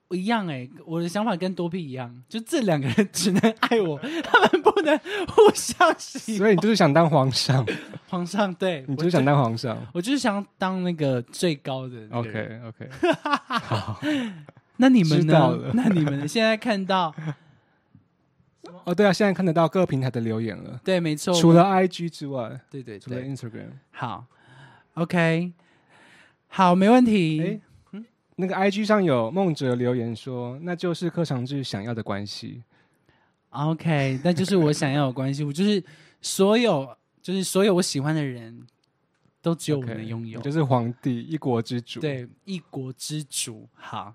[0.10, 4.98] 我一样哎、我的想法跟多 P 一样，就这两个人只能爱我，他们不能
[5.28, 7.66] 互相喜所以你就是想当皇上，
[8.08, 9.78] 皇上对，你就是想当皇上。
[9.94, 12.08] 我就是想当那个最高的。
[12.12, 12.90] OK OK
[13.60, 14.00] 好
[14.78, 15.74] 那你们知道了？
[15.74, 17.14] 呢那你们现在看到，
[18.86, 23.72] 哦对啊，现在看得到各平台的留言了，对，没错，除了 IG 之外，对对除了，Instagram。
[23.92, 24.26] 好
[24.94, 25.52] ，OK，
[26.48, 27.42] 好，没问题。
[27.42, 27.62] 哎
[28.40, 32.62] 那个 IG 上有梦哲留言说，那就是柯长志想要的关系。
[33.50, 35.84] OK，那就是我想要的关系，我就是
[36.22, 38.68] 所有，就是所有我喜欢的人
[39.42, 43.68] 都只有我能拥有你就是皇帝，一国之主。，对，一国之主。
[43.74, 44.14] 好，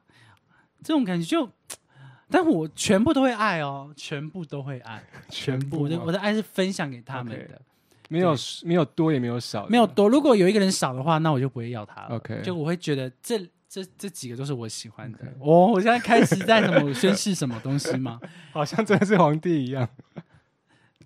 [0.84, 1.50] 这种感觉就，
[2.32, 7.60] 但我全部都会爱哦，全部都会爱，全部我的我的爱是分享给他们的
[8.08, 9.86] 没有没有多也没有少，没有。
[9.86, 10.08] 多。
[10.08, 12.16] 如果有一个人少的话，那我就不会要他了。
[12.16, 15.18] OK 就我会觉得这这这几个都是我喜欢的。
[15.38, 18.20] 哦，我现在开始在什么宣誓什么东西吗？
[18.52, 19.88] 好像真的是皇帝一样。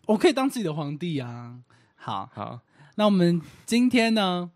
[0.06, 1.58] 我可以当自己的皇帝啊。
[1.94, 2.60] 好，好，
[2.96, 4.50] 那我们今天呢，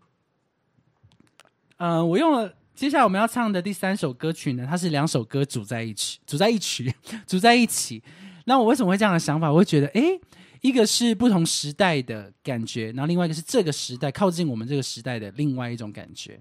[1.77, 6.91] 呃，我用了接下来我们要唱的第三首歌曲呢，它是两首歌组在一起，组在一起，
[7.27, 8.01] 组在一起。
[8.45, 9.51] 那我为什么会这样的想法？
[9.51, 10.19] 我会觉得，诶，
[10.61, 16.39] 一个是不同时代的感觉，然后另外一个是这个时代靠近我们这个时代的另外一种感觉。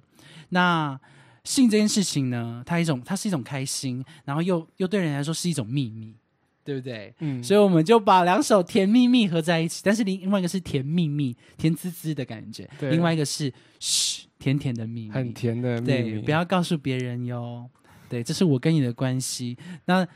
[0.49, 0.99] 那
[1.45, 6.17] 性这件事情呢，它一种它是一种开心，然后又又对人来说是一种秘密，
[6.63, 7.15] 对不对？
[7.21, 17.69] 嗯，所以我们就把两首《甜蜜蜜》合在一起，但是另另外一个是甜蜜蜜，甜滋滋的感觉，对另外一个是嘘，甜甜的秘密，很甜的秘对，密，不要告诉别人哟。
[18.09, 19.57] 对，这是我跟你的关系。
[19.85, 20.07] 那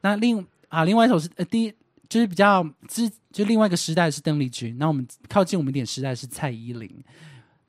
[0.00, 1.72] 那另啊，另外一首是呃，第一
[2.08, 6.90] 就是比较之，就另外一个时代是邓丽君，那我们靠近我们一点时代是蔡依林。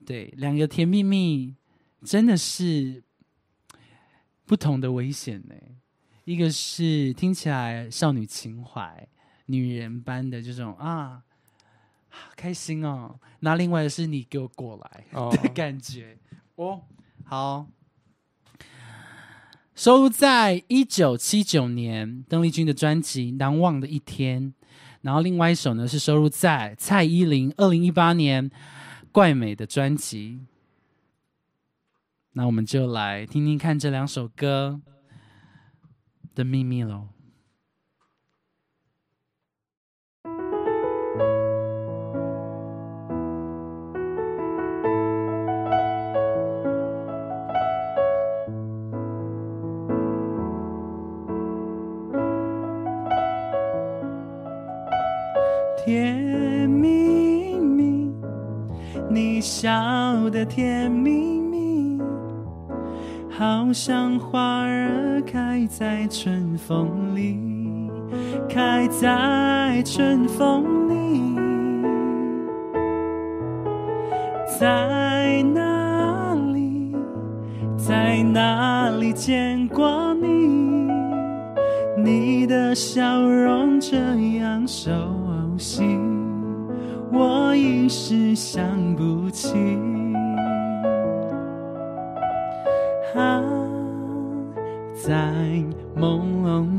[0.05, 1.53] 对，两个甜蜜蜜
[2.03, 3.03] 真的是
[4.45, 5.55] 不同的危险呢。
[6.25, 9.07] 一个是听起来少女情怀、
[9.45, 11.21] 女人般的这种啊，
[12.35, 13.19] 开心哦。
[13.41, 15.05] 那另外的是你给我过来。
[15.13, 16.17] 哦的感觉
[16.55, 16.81] 哦。
[17.23, 17.67] 好，
[19.75, 24.43] 收录在一九七九年邓丽君的专辑《难忘的一天》，
[25.01, 28.49] 然后另外一首呢是收录在蔡依林二零一八年
[29.11, 30.41] 《怪美》的专辑。
[32.31, 34.81] 那我们就来听听看这两首歌
[36.35, 37.07] 的秘密喽。
[55.85, 58.11] 甜蜜蜜，
[59.09, 59.71] 你笑
[60.31, 61.44] 得甜蜜蜜，
[63.37, 67.37] 好像花儿开在春风里，
[68.47, 71.35] 开在春风里，
[74.57, 76.95] 在哪里，
[77.75, 80.89] 在哪里见过你？
[81.97, 83.97] 你的笑容这
[84.37, 84.91] 样熟
[85.57, 85.83] 悉，
[87.11, 89.49] 我一时想不起。
[95.95, 96.74] 梦，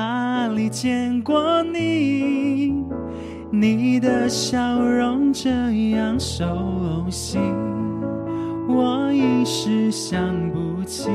[0.00, 2.74] 哪里见过你？
[3.50, 5.50] 你的笑容这
[5.90, 7.38] 样熟悉，
[8.66, 11.10] 我一时想不起。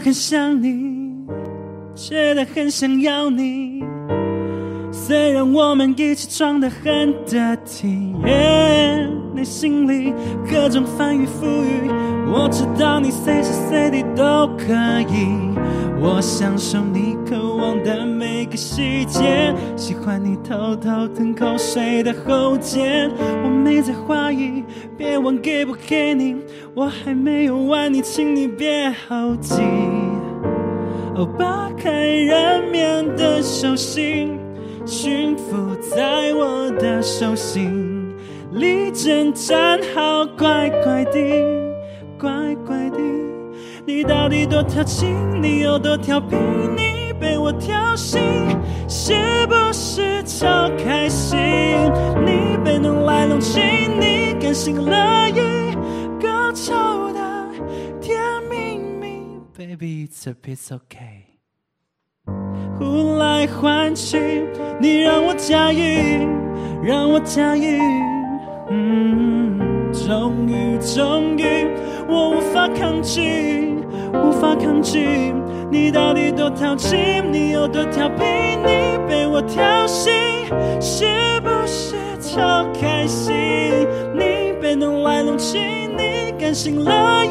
[0.00, 1.14] 很想你，
[1.94, 3.82] 觉得很想要你。
[4.92, 10.12] 虽然我们一起装得很得体，yeah, 内心里
[10.50, 11.90] 各种翻云覆雨，
[12.26, 14.72] 我知道你随时随地都可
[15.10, 15.54] 以。
[15.98, 23.10] 我享受你渴望的每个细节，喜欢你偷偷吞口水的喉间。
[23.42, 24.62] 我没在怀疑，
[24.96, 26.36] 别问给不给你，
[26.76, 29.62] 我还没有完，你请你别猴急。
[31.14, 34.38] 哦，扒开人面的手心，
[34.84, 38.14] 驯服在我的手心，
[38.52, 41.18] 立正站好，乖乖地，
[42.20, 42.30] 乖
[42.66, 42.98] 乖地。
[43.86, 45.16] 你到底多调情？
[45.42, 46.36] 你有多调皮？
[46.76, 48.18] 你被我调戏，
[48.86, 49.14] 是
[49.46, 51.38] 不是超开心？
[52.22, 53.62] 你被弄来弄去，
[53.98, 54.92] 你甘心乐
[55.30, 55.40] 意，
[56.56, 57.20] 高潮的
[58.00, 61.26] 甜蜜蜜，Baby it's a piece o k。
[62.78, 64.48] 呼来唤去，
[64.80, 66.26] 你让我驾驭，
[66.82, 67.78] 让我驾驭。
[68.70, 71.68] 嗯，终于，终于，
[72.08, 73.74] 我无法抗拒，
[74.14, 75.34] 无法抗拒。
[75.70, 76.96] 你到底多淘气？
[77.30, 78.24] 你有多调皮？
[78.64, 80.10] 你被我挑衅，
[80.80, 83.34] 是不是超开心？
[84.14, 84.45] 你，
[86.56, 87.28] 醒了一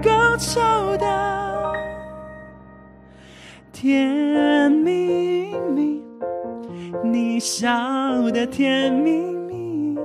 [0.00, 0.60] 个秋，
[0.98, 1.72] 的
[3.72, 6.04] 甜蜜蜜，
[7.02, 7.68] 你笑
[8.30, 9.98] 得甜蜜蜜，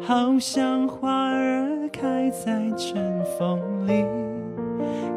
[0.00, 4.04] 好像花儿开在春风里，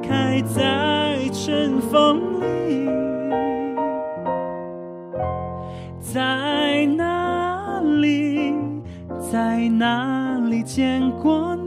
[0.01, 2.89] 开在春风里，
[5.99, 8.55] 在哪里，
[9.19, 11.64] 在哪里见过你？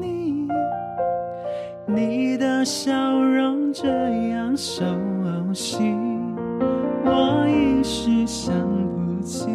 [1.88, 3.88] 你的笑容这
[4.28, 4.84] 样熟
[5.54, 5.78] 悉，
[7.02, 8.54] 我一时想
[8.94, 9.46] 不起。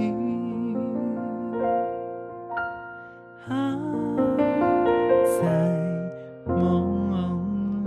[3.47, 3.77] 啊，
[5.39, 5.43] 在
[6.47, 7.11] 梦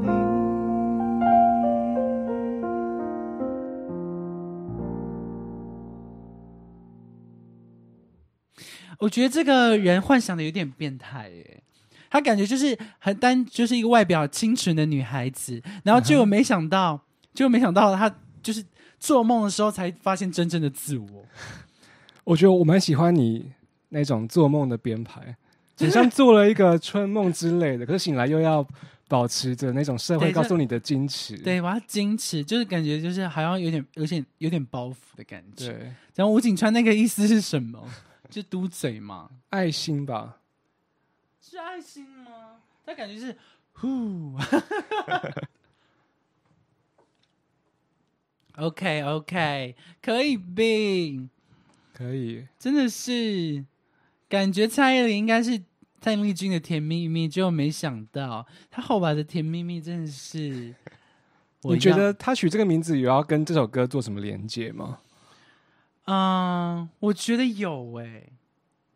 [0.03, 0.09] 里。
[9.01, 11.63] 我觉得这个人幻想的有点变态耶，
[12.11, 17.01] 他感觉就是很单，就是一个外表清纯的女孩子，然后结果没想到，
[17.35, 18.65] 结果没想到她就是
[18.99, 21.25] 做梦的时候才发现真正的自我。
[22.25, 23.53] 我觉得我蛮喜欢你
[23.91, 25.37] 那种做梦的编排，
[25.77, 28.67] 很像做了一个春梦之类的，可是醒来又要
[29.09, 31.37] 保持着那种社会告诉你的矜持。
[31.39, 35.69] 对，我要矜持，就是感觉就是好像有点、有点、有点包袱的感觉。
[35.69, 37.81] 对，然后吴景川那个意思是什么？
[38.29, 39.29] 就嘟嘴嘛？
[39.51, 40.39] 爱心吧，
[41.49, 42.57] 是爱心吗？
[42.85, 43.37] 他感觉是
[43.75, 44.37] 呼。
[48.57, 51.31] OK OK，可以并，
[51.93, 52.49] 可以。
[52.59, 53.65] 真的是
[54.29, 55.63] 感觉蔡依林应该是
[56.01, 60.75] 蔡丽君的甜蜜蜜，结果没想到她后来的甜蜜蜜真的是。
[61.63, 64.99] 你觉得他取这个名字有要跟这首歌做什么连接吗？
[66.07, 68.33] 嗯，我觉得有诶、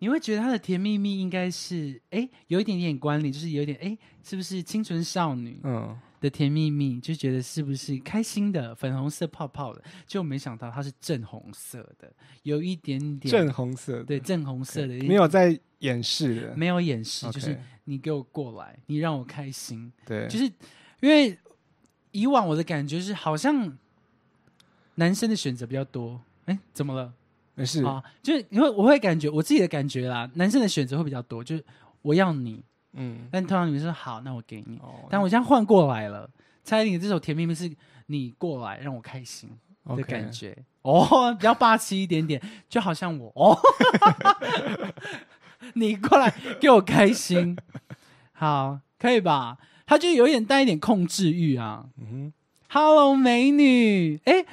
[0.01, 6.99] 你会觉得他的甜蜜蜜应该是诶、有一点点关联，就是有点诶、是不是清纯少女嗯，的甜蜜蜜？
[7.01, 9.85] 就觉得是不是开心的粉红色泡泡的？
[10.07, 12.11] 就没想到它是正红色的，
[12.45, 16.57] 有一点点正红色的，对正红色的，没有在掩饰的。
[16.57, 20.45] 没有掩饰就是你给我过来，你让我开心，对，就是
[21.01, 21.39] 因为
[22.13, 23.77] 以往我的感觉是好像
[24.95, 26.21] 男生的选择比较多。
[26.47, 27.13] 哎，怎么了？
[27.61, 27.85] 没事。
[27.85, 31.63] 啊，就是因为我会感觉我自己的感觉啦，男生的选择会比较多，就是
[32.01, 32.63] 我要你，
[32.95, 36.29] 嗯，但通常女生说好，那我给你，哦但我现在换过来了，
[36.65, 37.71] 蔡依林这首《甜蜜蜜》是
[38.07, 39.51] 你过来让我开心
[39.85, 40.57] 的 OK 感觉。
[40.83, 43.31] 哦， 比较霸气一点点，就好像我。
[43.35, 43.59] 哦，
[45.75, 47.55] 你过来给我开心，
[48.33, 49.59] 好，可以吧？
[49.85, 51.85] 他就有点带一点控制欲啊。
[52.01, 52.33] 嗯
[52.73, 54.47] Hello，美女，哎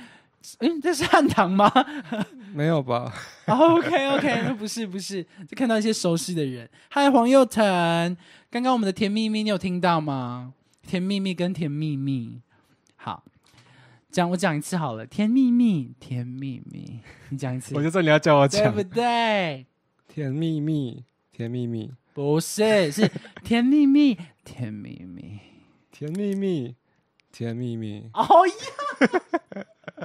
[0.60, 1.72] 哎，这是汉唐吗？
[2.54, 3.14] 没有吧？
[3.48, 6.70] OK OK，那不是不是，就看到一些熟悉的人。
[6.90, 7.64] 嗨，黄佑腾，
[8.50, 10.54] 刚刚我们的甜蜜蜜你有听到吗？
[10.86, 12.42] 甜蜜蜜跟甜蜜蜜，
[12.96, 13.24] 好，
[14.10, 19.66] 讲我讲一次好了，甜蜜蜜，甜蜜蜜，你讲一次我，就知道你要叫我讲对不对？
[20.08, 23.12] 甜蜜蜜，甜蜜蜜，不是，是
[23.44, 25.40] 甜蜜蜜，甜蜜蜜。
[25.92, 26.76] 甜蜜蜜，
[27.32, 28.10] 甜蜜蜜。
[28.14, 28.54] 哦呀，
[29.34, 29.37] 好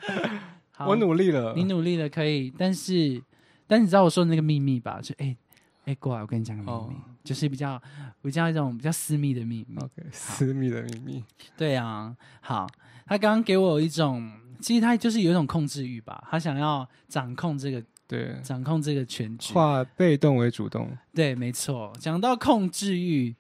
[0.86, 1.52] 我努力了。
[1.54, 3.22] 你努力了，可以，但是，
[3.66, 5.00] 但你知道我说的那个秘密吧？
[5.02, 5.36] 就哎
[5.84, 7.80] 哎，过来，我跟你讲个秘密，哦就是比较
[8.20, 9.76] 比较一种比较私密的秘密。
[9.76, 11.24] OK，私密的秘密。
[11.56, 12.66] 对啊，好，
[13.06, 14.28] 他刚刚给我一种，
[14.60, 19.54] 其实他就是有一种控制欲吧，他想要掌控这个对，掌控这个全局。
[19.54, 20.90] 化被动为主动。
[21.14, 21.92] 对，没错。
[22.00, 23.34] 讲到控制欲，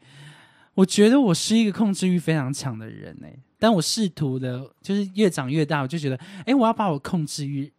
[0.74, 7.72] 我觉得我是一个控制欲非常强的人哎、但我试图的，就是越长越大，我就觉得，哎、我要把我控制欲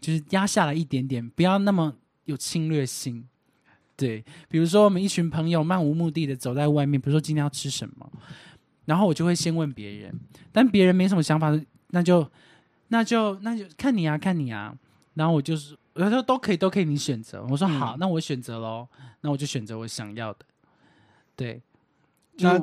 [0.00, 1.94] 就是压下来一点点，不要那么
[2.24, 3.24] 有侵略性。
[3.96, 8.12] 对，比如说我们一群朋友漫无目的的走在外面，比如说今天要吃什么，
[8.84, 10.12] 然后我就会先问别人，
[10.50, 11.56] 但别人没什么想法，
[11.90, 12.28] 那就
[12.88, 14.76] 那就那就看你啊，看你啊。
[15.14, 17.46] 然后我就是我说都可以，都可以，你选择。
[17.48, 18.88] 我说嗯好，那我选择喽，
[19.20, 20.40] 那我就选择我想要的。
[21.36, 21.62] 对，
[22.38, 22.58] 那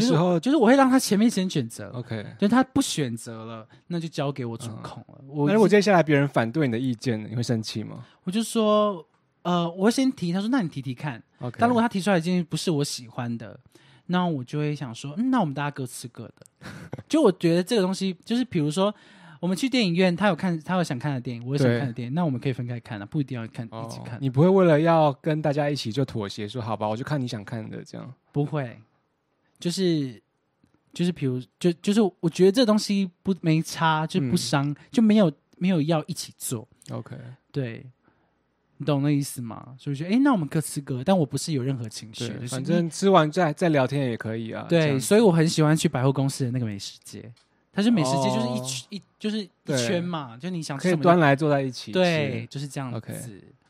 [0.00, 5.20] 这时候就是我会让他前面先选择，OK，就是他不选择了，那就交给我主控了。
[5.28, 9.06] 我那如果接下来别人反对你的意见，你会生气吗我就说，
[9.42, 11.22] 呃，我会先提，他说那你提提看。
[11.40, 13.58] ？OK，但如果他提出来的建议不是我喜欢的，
[14.06, 16.34] 那我就会想说，嗯，那我们大家各吃各的。
[17.08, 18.94] 就我觉得这个东西，就是比如说。
[19.40, 28.10] 我们去电影院，他有看，他有想看的电影，我有想看的电影，那我们可以分开看啊，不一定要看、哦一起看，你不会为了要跟大家一起就妥协，说好吧，我就看你想看的这样。
[28.32, 28.80] 不会，
[29.64, 30.22] 就是
[30.92, 37.16] 就是比如就就是我觉得这东西不没差，就不嗯伤，就没有没有要一起做，OK，
[37.50, 37.86] 对，
[38.76, 39.74] 你懂那意思吗？
[39.78, 44.66] 所以我觉得，哎，那我们各吃各，但我不是有任何情绪，就是反正吃完再再聊天也可以啊。
[44.68, 47.32] 对，所以我很喜欢去百货公司的那个美食街，
[47.72, 49.48] 它是美食街，就是一哦圈、一就是一
[49.86, 51.92] 圈嘛，就你想吃可以什么就端来坐在一起吃。
[51.92, 52.98] 对，就是这样子。
[52.98, 53.14] OK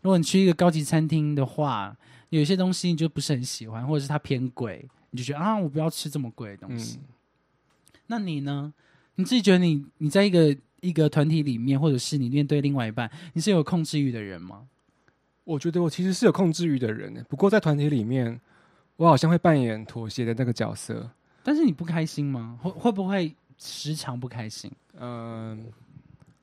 [0.03, 1.97] 如果你去一个高级餐厅的话，
[2.31, 4.85] 有一些东西你就不是很喜欢，或者是它偏贵，
[5.15, 6.99] 你就觉得啊，我不要吃这么贵的东西。
[6.99, 7.09] 嗯，
[8.09, 8.75] 那你呢？
[9.15, 14.67] 你自己觉得你你在一个一个团体里面，或者是你面对另外一半，你是有控制欲的人吗？
[15.45, 18.41] 我觉得我其实是有控制欲的人，不过在团体里面，
[18.97, 21.09] 我好像会扮演妥协的那个角色。
[21.45, 22.59] 但是你不开心吗？
[22.61, 24.69] 会会不会时常不开心？
[24.99, 25.65] 嗯，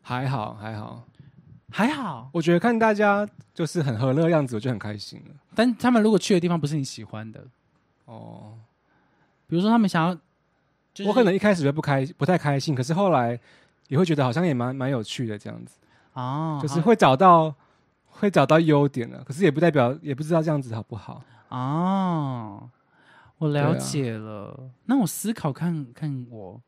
[0.01, 1.05] 还好还好，
[1.69, 5.35] 还好，我觉得看大家就是很和乐的样子，我就很开心了。
[5.53, 7.45] 但他们如果去的地方不是你喜欢的，
[8.05, 8.57] 哦，
[9.47, 10.15] 比如说他们想要，
[10.93, 13.39] 就是、我可能一开始就不开不太开心，可是后来
[13.87, 15.77] 也会觉得好像也蛮蛮有趣的这样子，
[16.13, 17.53] 哦，好就是会找到
[18.05, 21.23] 会找到优点了，可是也不代表也不知道这样子好不好。
[21.49, 22.69] 哦，
[23.37, 24.69] 我了解了。
[24.85, 26.61] 那我思考看看我，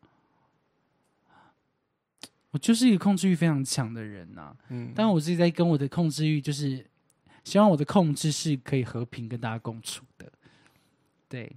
[2.52, 6.86] 我就是一个控制欲非常强的人呐、嗯，但我自己在跟我的控制欲，就是
[7.44, 10.30] 希望我的控制是可以和平跟大家共处的。
[11.34, 11.52] 对，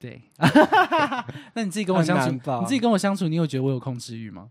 [0.00, 0.20] 对。
[1.54, 4.50] 那你自己跟我相处，吧你自己跟我相处，你有觉得我有控制欲吗？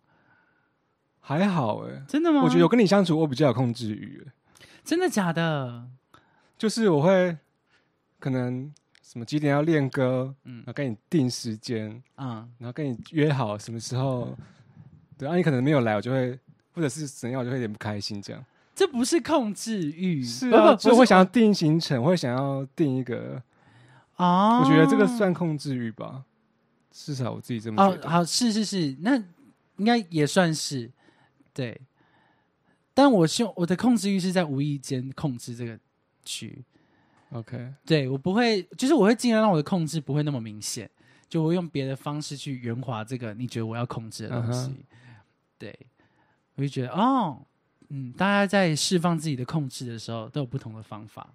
[1.20, 2.42] 还好哎、真的吗？
[2.42, 5.90] 我觉得我跟你相处，我比较有控制欲欸，真的假的？
[6.58, 7.38] 就是我会
[8.18, 8.74] 可能
[9.04, 14.38] 什么几点要练歌，嗯然后跟你定时间，嗯，然后跟你约好什么时候，
[15.18, 16.40] 对，然后你可能没有来，我就会
[16.72, 18.42] 或者是怎样，我就会有点不开心这样。
[18.74, 23.42] 这不是控制欲，是啊，不不，不是就会想要定行程，会想要定一个，
[24.18, 26.24] 哦，我觉得这个算控制欲吧，
[26.92, 28.10] 至少我自己这么觉哦，得。
[28.10, 29.16] 好，是是是，那
[29.78, 30.92] 应该也算是
[31.54, 31.80] 对。
[32.94, 35.78] 但我希望我的控制欲是在无意间控制这个
[36.24, 36.64] 区
[37.32, 40.90] ，OK，对我不会，就是我会尽量让我的控制不会那么明显，
[41.28, 44.70] 就我用别的方式去圆滑这个你觉得我要控制的东西。
[44.70, 44.84] 嗯
[45.58, 45.74] 对，
[46.56, 47.42] 我就觉得哦，
[47.88, 51.34] 嗯，大家在释放自己的控制的时候都有不同的方法。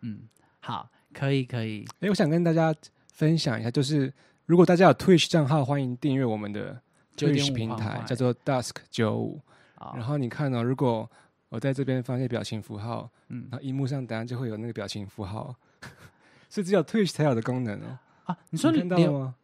[0.00, 0.20] 嗯，
[0.60, 2.74] 好，可以可以，哎，我想跟大家
[3.12, 4.12] 分享一下，就是
[4.46, 6.78] 如果大家有 Twitch 账号，欢迎订阅我们的
[7.16, 9.40] Twitch 平台叫做 Dusk 九五。
[9.76, 11.08] 好然后你看哦，如果
[11.48, 15.54] 我在这边放一些表情符号，嗯然后荧幕上等下就会有那个表情符号，
[16.50, 17.98] 是只有 Twitch 才有的功能哦。
[18.24, 19.34] 啊，你说你看到吗？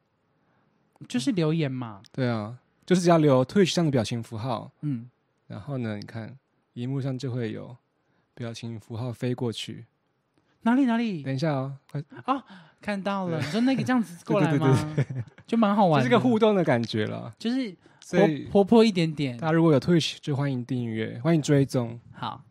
[1.09, 5.09] 就是留言嘛，对啊，就是只要留 Twitch 上的表情符号，嗯，
[5.47, 6.37] 然后呢，你看
[6.75, 7.77] 荧幕上就会有
[8.35, 9.87] 表情符号飞过去。
[10.63, 12.03] 哪里哪里等一下哦，快
[12.81, 13.39] 看到了？
[13.39, 14.97] 你说那个这样子过来对对吗？
[15.47, 17.35] 就蛮好玩的，这是个互动的感觉了。
[17.39, 17.75] 就是
[18.51, 19.49] 活泼一点点大。
[19.49, 21.99] 家如果有 Twitch，就欢迎订阅，欢迎追踪。
[22.13, 22.43] 好，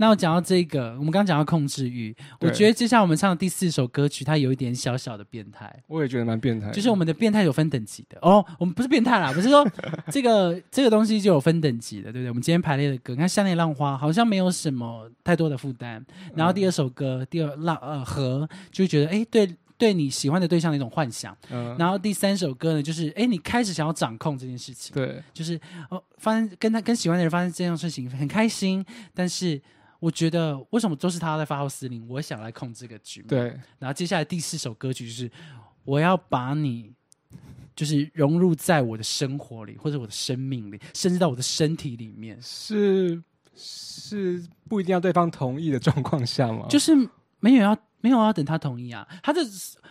[0.00, 5.70] 那我讲到这个，我们刚刚讲到控制欲，我觉得接下来我们唱的第四首歌曲，它有一点小小的变态。
[5.88, 8.18] 我也觉得蛮变态，就是我们的变态有分等级的。
[8.22, 9.62] 哦，我们不是变态啦，不是说
[10.10, 12.28] 这个这个东西就有分等级的，对不对？
[12.30, 16.02] 我们今天排列的歌，你看《夏内浪花》好像没有什么太多的负担，
[16.34, 28.82] 然后第二首歌，第二浪呃和就觉得哎，对对你喜欢的对象的一种幻想，嗯，然后第三首歌呢，就是哎，你开始想要掌控这件事情，对，就是哦，发生跟他跟喜欢的人发生这样事情很开心，
[29.12, 29.60] 但是
[30.00, 33.28] 我觉得为什么都是他在发号施令，我想来控制这个局面。
[33.28, 35.30] 对，然后接下来第四首歌曲就是
[35.84, 36.92] 我要把你
[37.76, 43.22] 就是融入在我的生活里，或者我的生命里，甚至到我的身体里面，是
[43.54, 46.66] 是不一定要对方同意的状况下吗？
[46.68, 46.94] 就是
[47.38, 49.06] 没有要没有要，等他同意啊。
[49.22, 49.42] 他的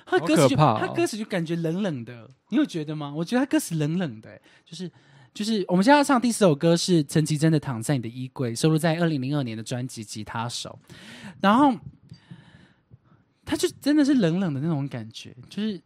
[0.05, 3.13] 他的歌词就、他歌词就感觉冷冷的，你有觉得吗？
[3.15, 4.91] 我觉得他歌词冷冷的、就是
[5.39, 10.77] 就是我们现在要唱第四首歌是陈绮贞的《躺在你的衣柜》，收录在二零零二年的专辑《吉他手》，
[11.39, 11.73] 然后
[13.45, 15.79] 他就真的是冷冷的那种感觉，就是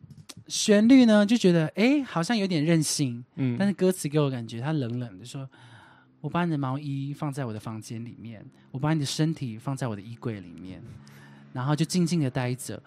[0.47, 5.47] 旋律呢就觉得哎好像有点任性，嗯，但是歌词给我感觉他冷冷的说
[6.19, 10.81] ：“我把你的毛衣放在我的房间里面，我把你的身体放在我的衣柜里面，
[11.53, 12.81] 然后就静静的待着。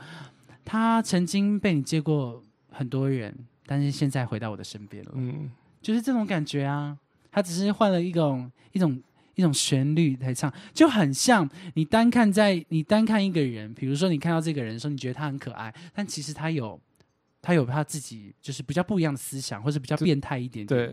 [0.64, 2.43] 他曾经被你借过
[2.73, 3.33] 很多人，
[3.67, 5.49] 但是现在回到我的身边了，嗯，
[5.87, 6.99] 就是这种感觉啊。
[7.30, 9.01] 他只是换了一种一种
[9.34, 16.80] 一种旋律来唱，就很像你单看在你单看一个人，比如说你看到这个人的时候，你觉得他很可爱，但其实他有
[17.41, 20.93] 他有他自己就是比较不一样的思想，或是比较这变态一点点的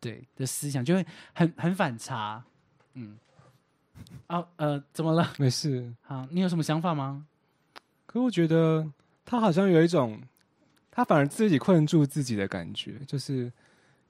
[0.00, 2.42] 对对的思想，就会很很反差。
[2.94, 3.16] 嗯，
[4.26, 5.32] 啊呃，怎么了？
[5.38, 5.92] 没事。
[6.02, 7.26] 好，你有什么想法吗？
[8.06, 8.90] 可我觉得
[9.24, 10.18] 他好像有一种，
[10.90, 13.52] 他反而自己困住自己的感觉，就是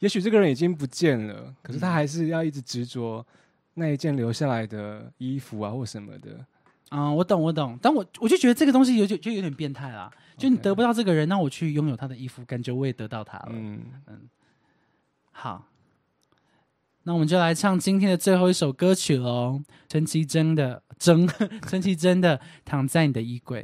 [0.05, 3.27] 也许这个人已经不见了，可是他还是要一直执着
[3.73, 6.45] 那一件留下来的衣服啊或什么的。
[6.91, 10.13] 嗯，我懂，我懂，但我我就觉得这个东西有就就有点变态啦。
[10.37, 13.53] 就你得不到这个人，那我去拥有他的衣服，感觉我也得到他了。
[13.53, 13.81] 嗯，
[15.33, 15.67] 好，
[17.05, 21.27] 那我们就来唱今天的最后一首歌曲喽，陈绮贞的《真》，
[21.67, 23.63] 陈绮贞的《躺在你的衣柜》。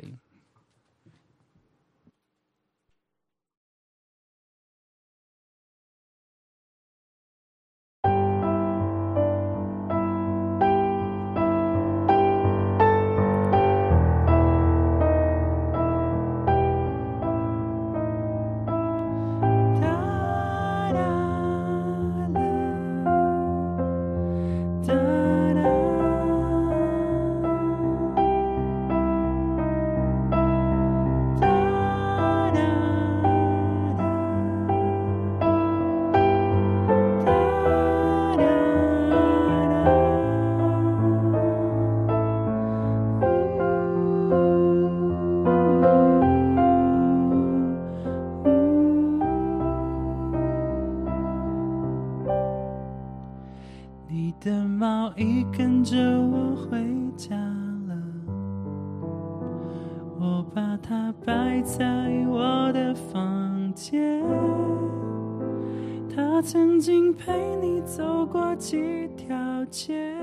[67.25, 69.37] 陪你走过几条
[69.71, 70.15] 街，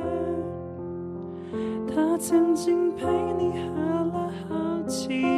[1.94, 3.06] 他曾经陪
[3.38, 5.37] 你喝了好几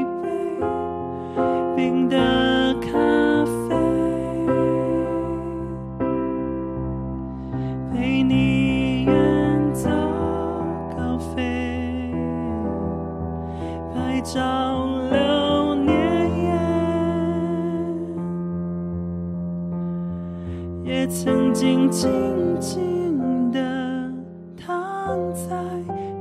[25.09, 25.55] 放在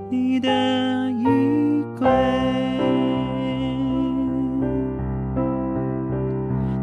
[0.08, 0.48] 你的
[1.10, 2.08] 衣柜。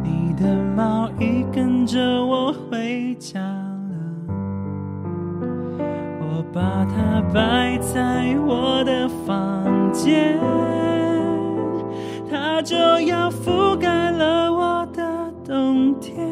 [0.04, 3.98] 你的毛衣跟着我回家了，
[6.20, 10.40] 我把它摆在我的房间，
[12.30, 15.02] 它就要覆盖了我的
[15.44, 16.24] 冬天，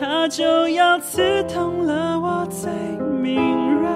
[0.00, 2.68] 它就要刺痛了我最
[3.22, 3.88] 敏锐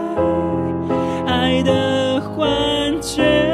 [1.27, 3.46] 爱的幻觉。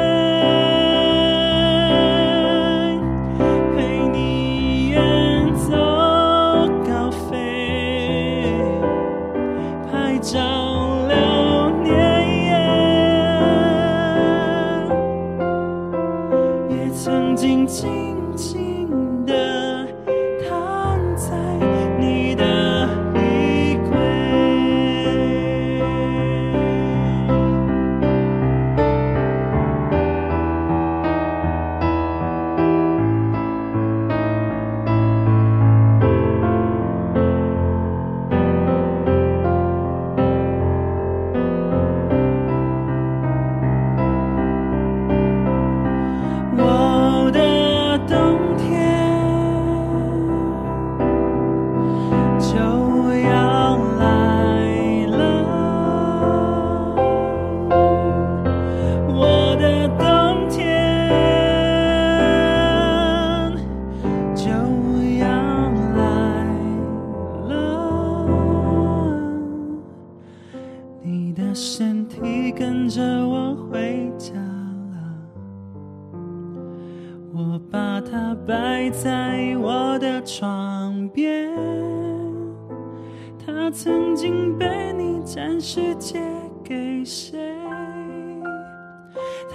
[85.63, 86.19] 是借
[86.61, 87.39] 给谁？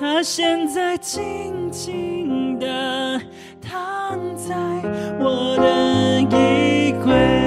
[0.01, 3.21] 它现在静静地
[3.61, 4.55] 躺在
[5.21, 7.38] 我的衣柜。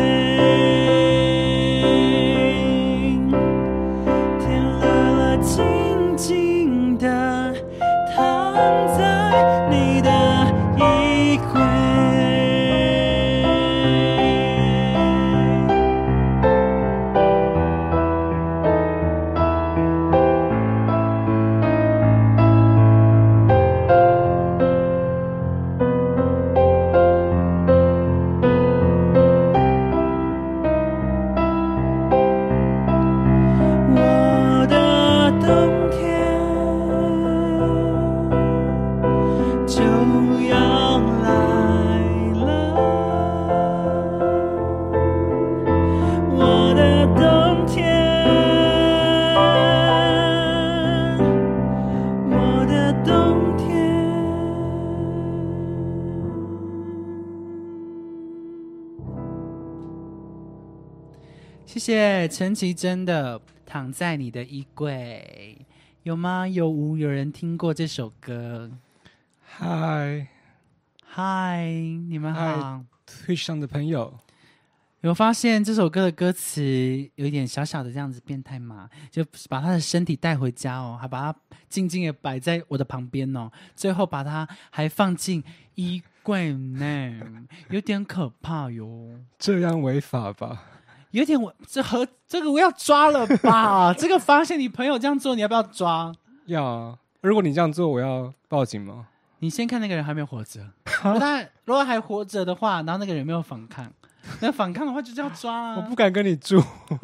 [62.42, 65.56] 陈绮贞的《躺在你的衣柜》，
[66.02, 66.48] 有吗？
[66.48, 68.72] 有无有人听过这首歌？
[69.44, 70.28] 嗨
[71.06, 71.68] 嗨，
[72.10, 72.84] 你们好。
[73.06, 74.18] ，Twitch 上的朋友，
[75.02, 76.64] 有发现这首歌的歌词
[77.14, 78.90] 有一点小小的这样子变态吗？
[79.12, 81.40] 就把他的身体带回家哦，还把它
[81.70, 85.44] 静静的摆在我的旁边哦，最后把它还放进
[85.76, 87.22] 衣柜内，
[87.70, 89.12] 有点可怕哟。
[89.38, 90.64] 这样违法吧？
[91.12, 93.94] 有点我这和这个我要抓了吧？
[93.98, 96.12] 这个发现你朋友这样做，你要不要抓？
[96.46, 96.98] 要啊！
[97.22, 99.08] 如果你这样做，我要报警吗？
[99.40, 100.62] 你先看那个人还没有活着，
[101.04, 103.92] 如果他如果还活着的话，然后那个人有没有反抗？
[104.40, 105.76] 那反抗的话就是要抓啊！
[105.82, 106.62] 我不敢跟你住。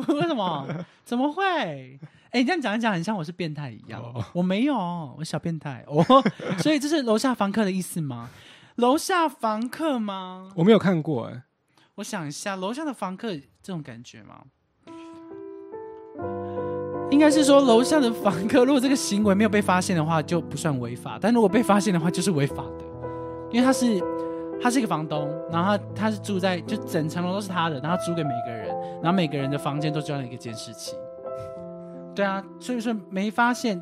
[0.08, 0.68] 为什么？
[1.04, 2.00] 怎么会？
[2.30, 4.02] 哎、你这样讲一讲，很像我是变态一样。
[4.02, 4.76] 哦我没有，
[5.18, 6.04] 我小变态哦。
[6.60, 8.30] 所以这是楼下房客的意思吗？
[8.76, 10.52] 楼下房客吗？
[10.56, 11.42] 我没有看过哎、
[11.98, 14.44] 我想一下，楼下的房客这种感觉吗？
[17.10, 22.86] 应该是说楼下的房客，如果这个行为没有被发现的话，就不算违法；但如果被发现的话，就是违法的，
[23.50, 24.00] 因为他是
[24.62, 28.68] 他是一个房东，然后他他是住在就整层楼都是他的，然后租给每个人，
[29.02, 30.96] 然后每个人的房间都装了一个监视器。
[32.14, 33.82] 对啊，所以说没发现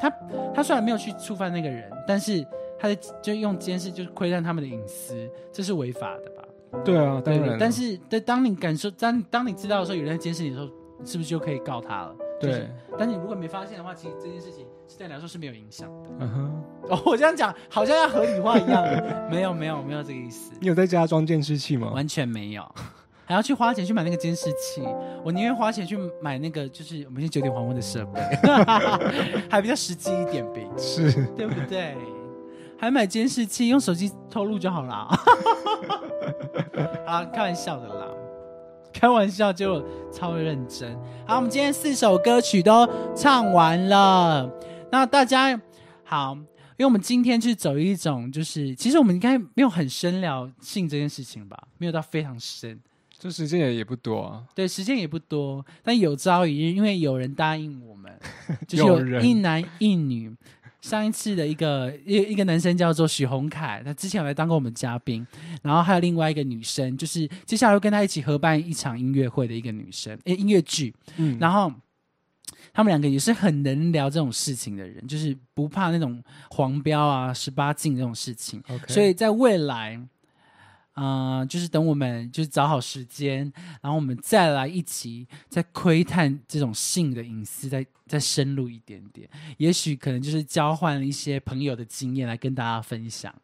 [0.00, 0.08] 他
[0.54, 2.46] 他虽然没有去触犯那个人，但是
[2.78, 6.44] 他的就用监视就是窥探他们的隐私，这是违法的吧？
[6.84, 7.56] 对啊，当然。
[7.58, 10.66] 但是，对，当你感受，当当你知道的时候，有人在监视你的时候，
[11.04, 12.14] 是不是就可以告他了？
[12.40, 16.08] 就是对，但你如果没发现的话，其实这件事情是对你来说是没有影响的。
[16.20, 18.84] 嗯哼， 哦，我这样讲好像要合理化一样，
[19.30, 21.90] 没有，没有，没有这个意思，你有在家装监视器吗？
[21.94, 22.62] 完全没有。
[23.28, 24.82] 还要去花钱去买那个监视器，
[25.24, 28.20] 我宁愿花钱去买那个，就是我们现在九点黄昏的设备，
[29.50, 31.96] 还比较实际一点呗，是，对不对？
[32.78, 35.08] 还买监视器，用手机偷录就好啦。
[37.06, 38.06] 啊，开玩笑的啦，
[38.92, 40.94] 开玩笑就超认真。
[41.26, 44.50] 好，我们今天四首歌曲都唱完了，
[44.90, 45.58] 那大家
[46.04, 52.78] 好，因为我们今天去走一种，就是其实我们应该没有很深聊性这件事情吧，没有到非常深。
[53.18, 54.42] 这时间也也不多啊。
[54.54, 58.12] 对，时间也不多，但有朝一日，因为有人答应我们，
[58.68, 60.30] 就是有一男一女。
[60.86, 65.26] 上一次的一个一一个男生叫做许宏凯，他之前有来当过我们嘉宾，
[65.62, 71.72] 然后还有另外一个女生，就是接下来会跟他一起合办一场音乐会的一个女生，诶，音乐剧，嗯，然后
[72.72, 80.00] 他们两个也是很能聊这种事情的人，就是不怕那种黄标啊、十八禁这种事情，OK，所以在未来，
[80.96, 89.28] 呃，就是等我们就是找好时间，然后我们再来一起再窥探这种性的隐私，再再深入一点点，
[89.58, 93.34] 也许可能就是交换一些朋友的经验来跟大家分享。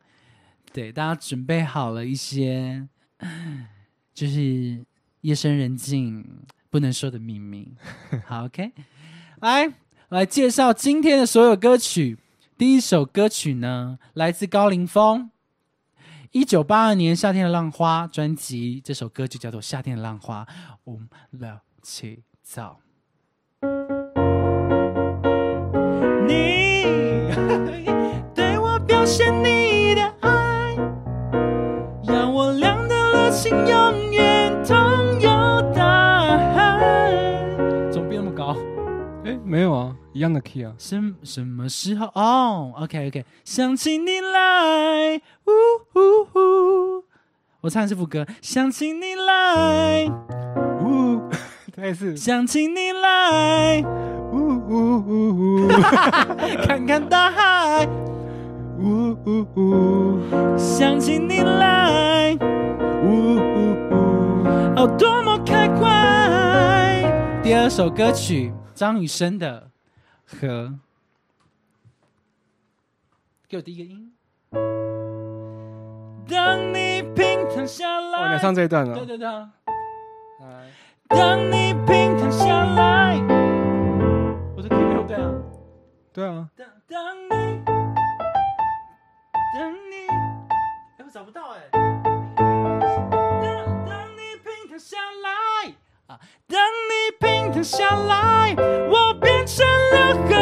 [0.73, 2.89] 对，大家准备好了一些，
[4.15, 4.83] 就是
[5.21, 6.25] 夜深人静
[6.71, 7.69] 不能说的秘密。
[8.25, 8.73] 好，OK，
[9.41, 9.71] 来
[10.09, 12.17] 来介绍今天的所有歌曲。
[12.57, 15.31] 第一首歌曲呢，来自高凌风，
[16.33, 20.43] 一九八二年《夏天的浪花》专辑，这首歌就叫做《夏天的浪花》。
[20.85, 20.99] 五
[21.33, 21.51] 六
[21.83, 22.77] 七走，
[26.27, 26.85] 你
[28.35, 30.75] 对我表现你的爱，
[32.03, 34.75] 让我俩的热情永远同
[35.21, 35.29] 游
[35.75, 37.11] 大海。
[37.93, 38.57] 怎么变那么高？
[39.27, 40.73] 哎，没有啊，一样的 key 啊。
[40.79, 42.07] 什什么时候？
[42.15, 45.51] 哦，OK OK，想起你来，呜
[45.95, 46.01] 呜
[46.35, 47.05] 呜，
[47.63, 50.07] 我唱的是副歌，想起你来，
[50.85, 51.23] 呜，
[51.75, 53.81] 再一次，想起你来，
[54.33, 54.37] 呜
[54.69, 55.69] 呜呜呜，
[56.67, 57.89] 看看大海，
[58.79, 60.19] 呜呜呜，
[60.59, 62.37] 想起你来，
[63.03, 63.37] 呜呜
[63.91, 63.95] 呜，
[64.77, 65.81] 哦，多么开怀。
[67.43, 69.61] 第二首歌曲，张雨生的
[70.41, 70.47] 《河》，
[73.49, 74.13] 给我第一个音。
[76.29, 78.95] 当你平躺下哦，你要来，唱这一段了。
[78.95, 79.27] 对对对。
[79.27, 79.51] 来
[81.09, 83.19] 当你平躺下来，
[84.57, 84.77] 我的 key
[85.07, 85.33] 对啊。
[86.13, 87.31] 对啊，当当你，
[89.55, 90.09] 当你，
[90.99, 91.61] 哎，我找不到哎。
[91.71, 91.81] 当
[93.87, 95.29] 当你平躺下来
[95.69, 95.71] 啊，
[96.47, 96.59] 当
[96.89, 98.55] 你平躺下来，
[98.91, 100.35] 我变成了河，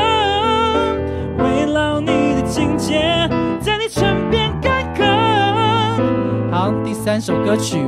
[1.45, 3.29] 围绕你的情节，
[3.61, 6.51] 在你唇边干涸。
[6.51, 7.79] 好，第三首歌曲，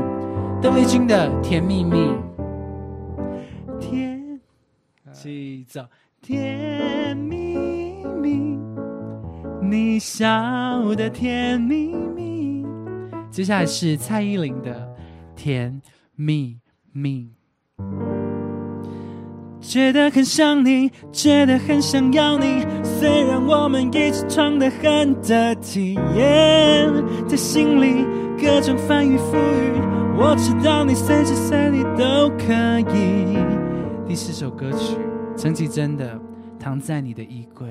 [0.61, 1.97] 邓丽君的《甜蜜蜜》。
[3.80, 4.41] 甜，
[5.12, 5.85] 起走，
[6.20, 8.59] 甜蜜蜜，
[9.61, 10.24] 你笑
[10.95, 12.66] 得甜蜜蜜。
[13.30, 14.95] 接下来是蔡依林的
[15.35, 15.80] 《甜
[16.14, 16.61] 蜜
[16.93, 17.30] 蜜》。
[19.61, 22.66] 觉得很想你，觉得很想要你。
[22.83, 25.99] 虽然我们一起闯得很得体，
[27.28, 28.05] 在心里
[28.41, 29.80] 各种翻云覆雨。
[30.18, 32.53] 我知道你随时随地都可
[32.95, 33.39] 以。
[34.07, 34.99] 第四首歌曲，
[35.37, 36.16] 陈绮贞的
[36.59, 37.66] 《躺在你的衣柜》。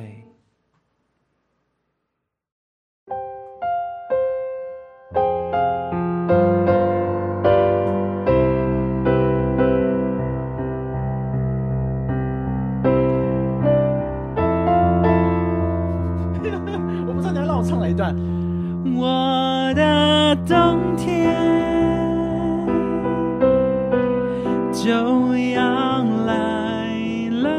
[17.92, 18.16] 一段。
[18.96, 21.30] 我的冬天
[24.74, 24.90] 就
[25.38, 27.50] 要来了。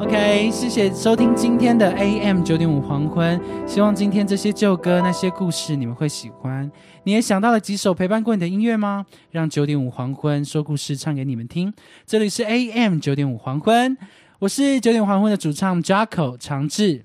[0.00, 3.40] OK，谢谢收听今天的 AM 九点五黄昏。
[3.66, 6.70] 希望今天这些旧歌、那些故事你们会喜欢。
[7.04, 9.06] 你也想到了几首陪伴过你的音乐吗？
[9.30, 11.72] 让九点五黄昏说故事唱给你们听。
[12.06, 13.96] 这里是 AM 九点五黄昏，
[14.40, 17.04] 我是九点黄昏的主唱 Jaco 长治。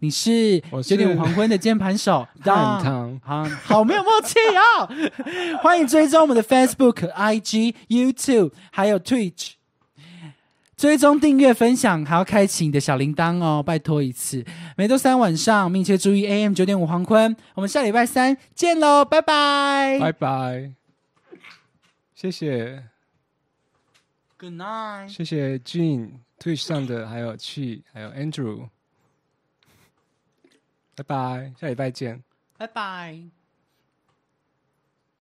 [0.00, 4.88] 你是九点五黄昏的键盘手 蛋汤好好没有默契啊！
[5.62, 9.52] 欢迎追踪我们的 Facebook、IG、YouTube，还有 Twitch。
[10.74, 14.42] 追踪、订阅、分享，还要开启你的小铃铛哦，拜托一次。
[14.78, 17.36] 每周三晚上，密切注意 AM 九点五黄昏。
[17.54, 19.98] 我们下礼拜三见喽，拜拜。
[20.00, 20.72] 拜拜，
[22.14, 22.84] 谢谢
[24.38, 25.08] Good night。
[25.08, 28.66] 谢谢 Jean Twitch 上的，还有 Chi，还有 Andrew，
[30.96, 32.22] 拜拜，下礼拜见。
[32.56, 33.39] 拜拜。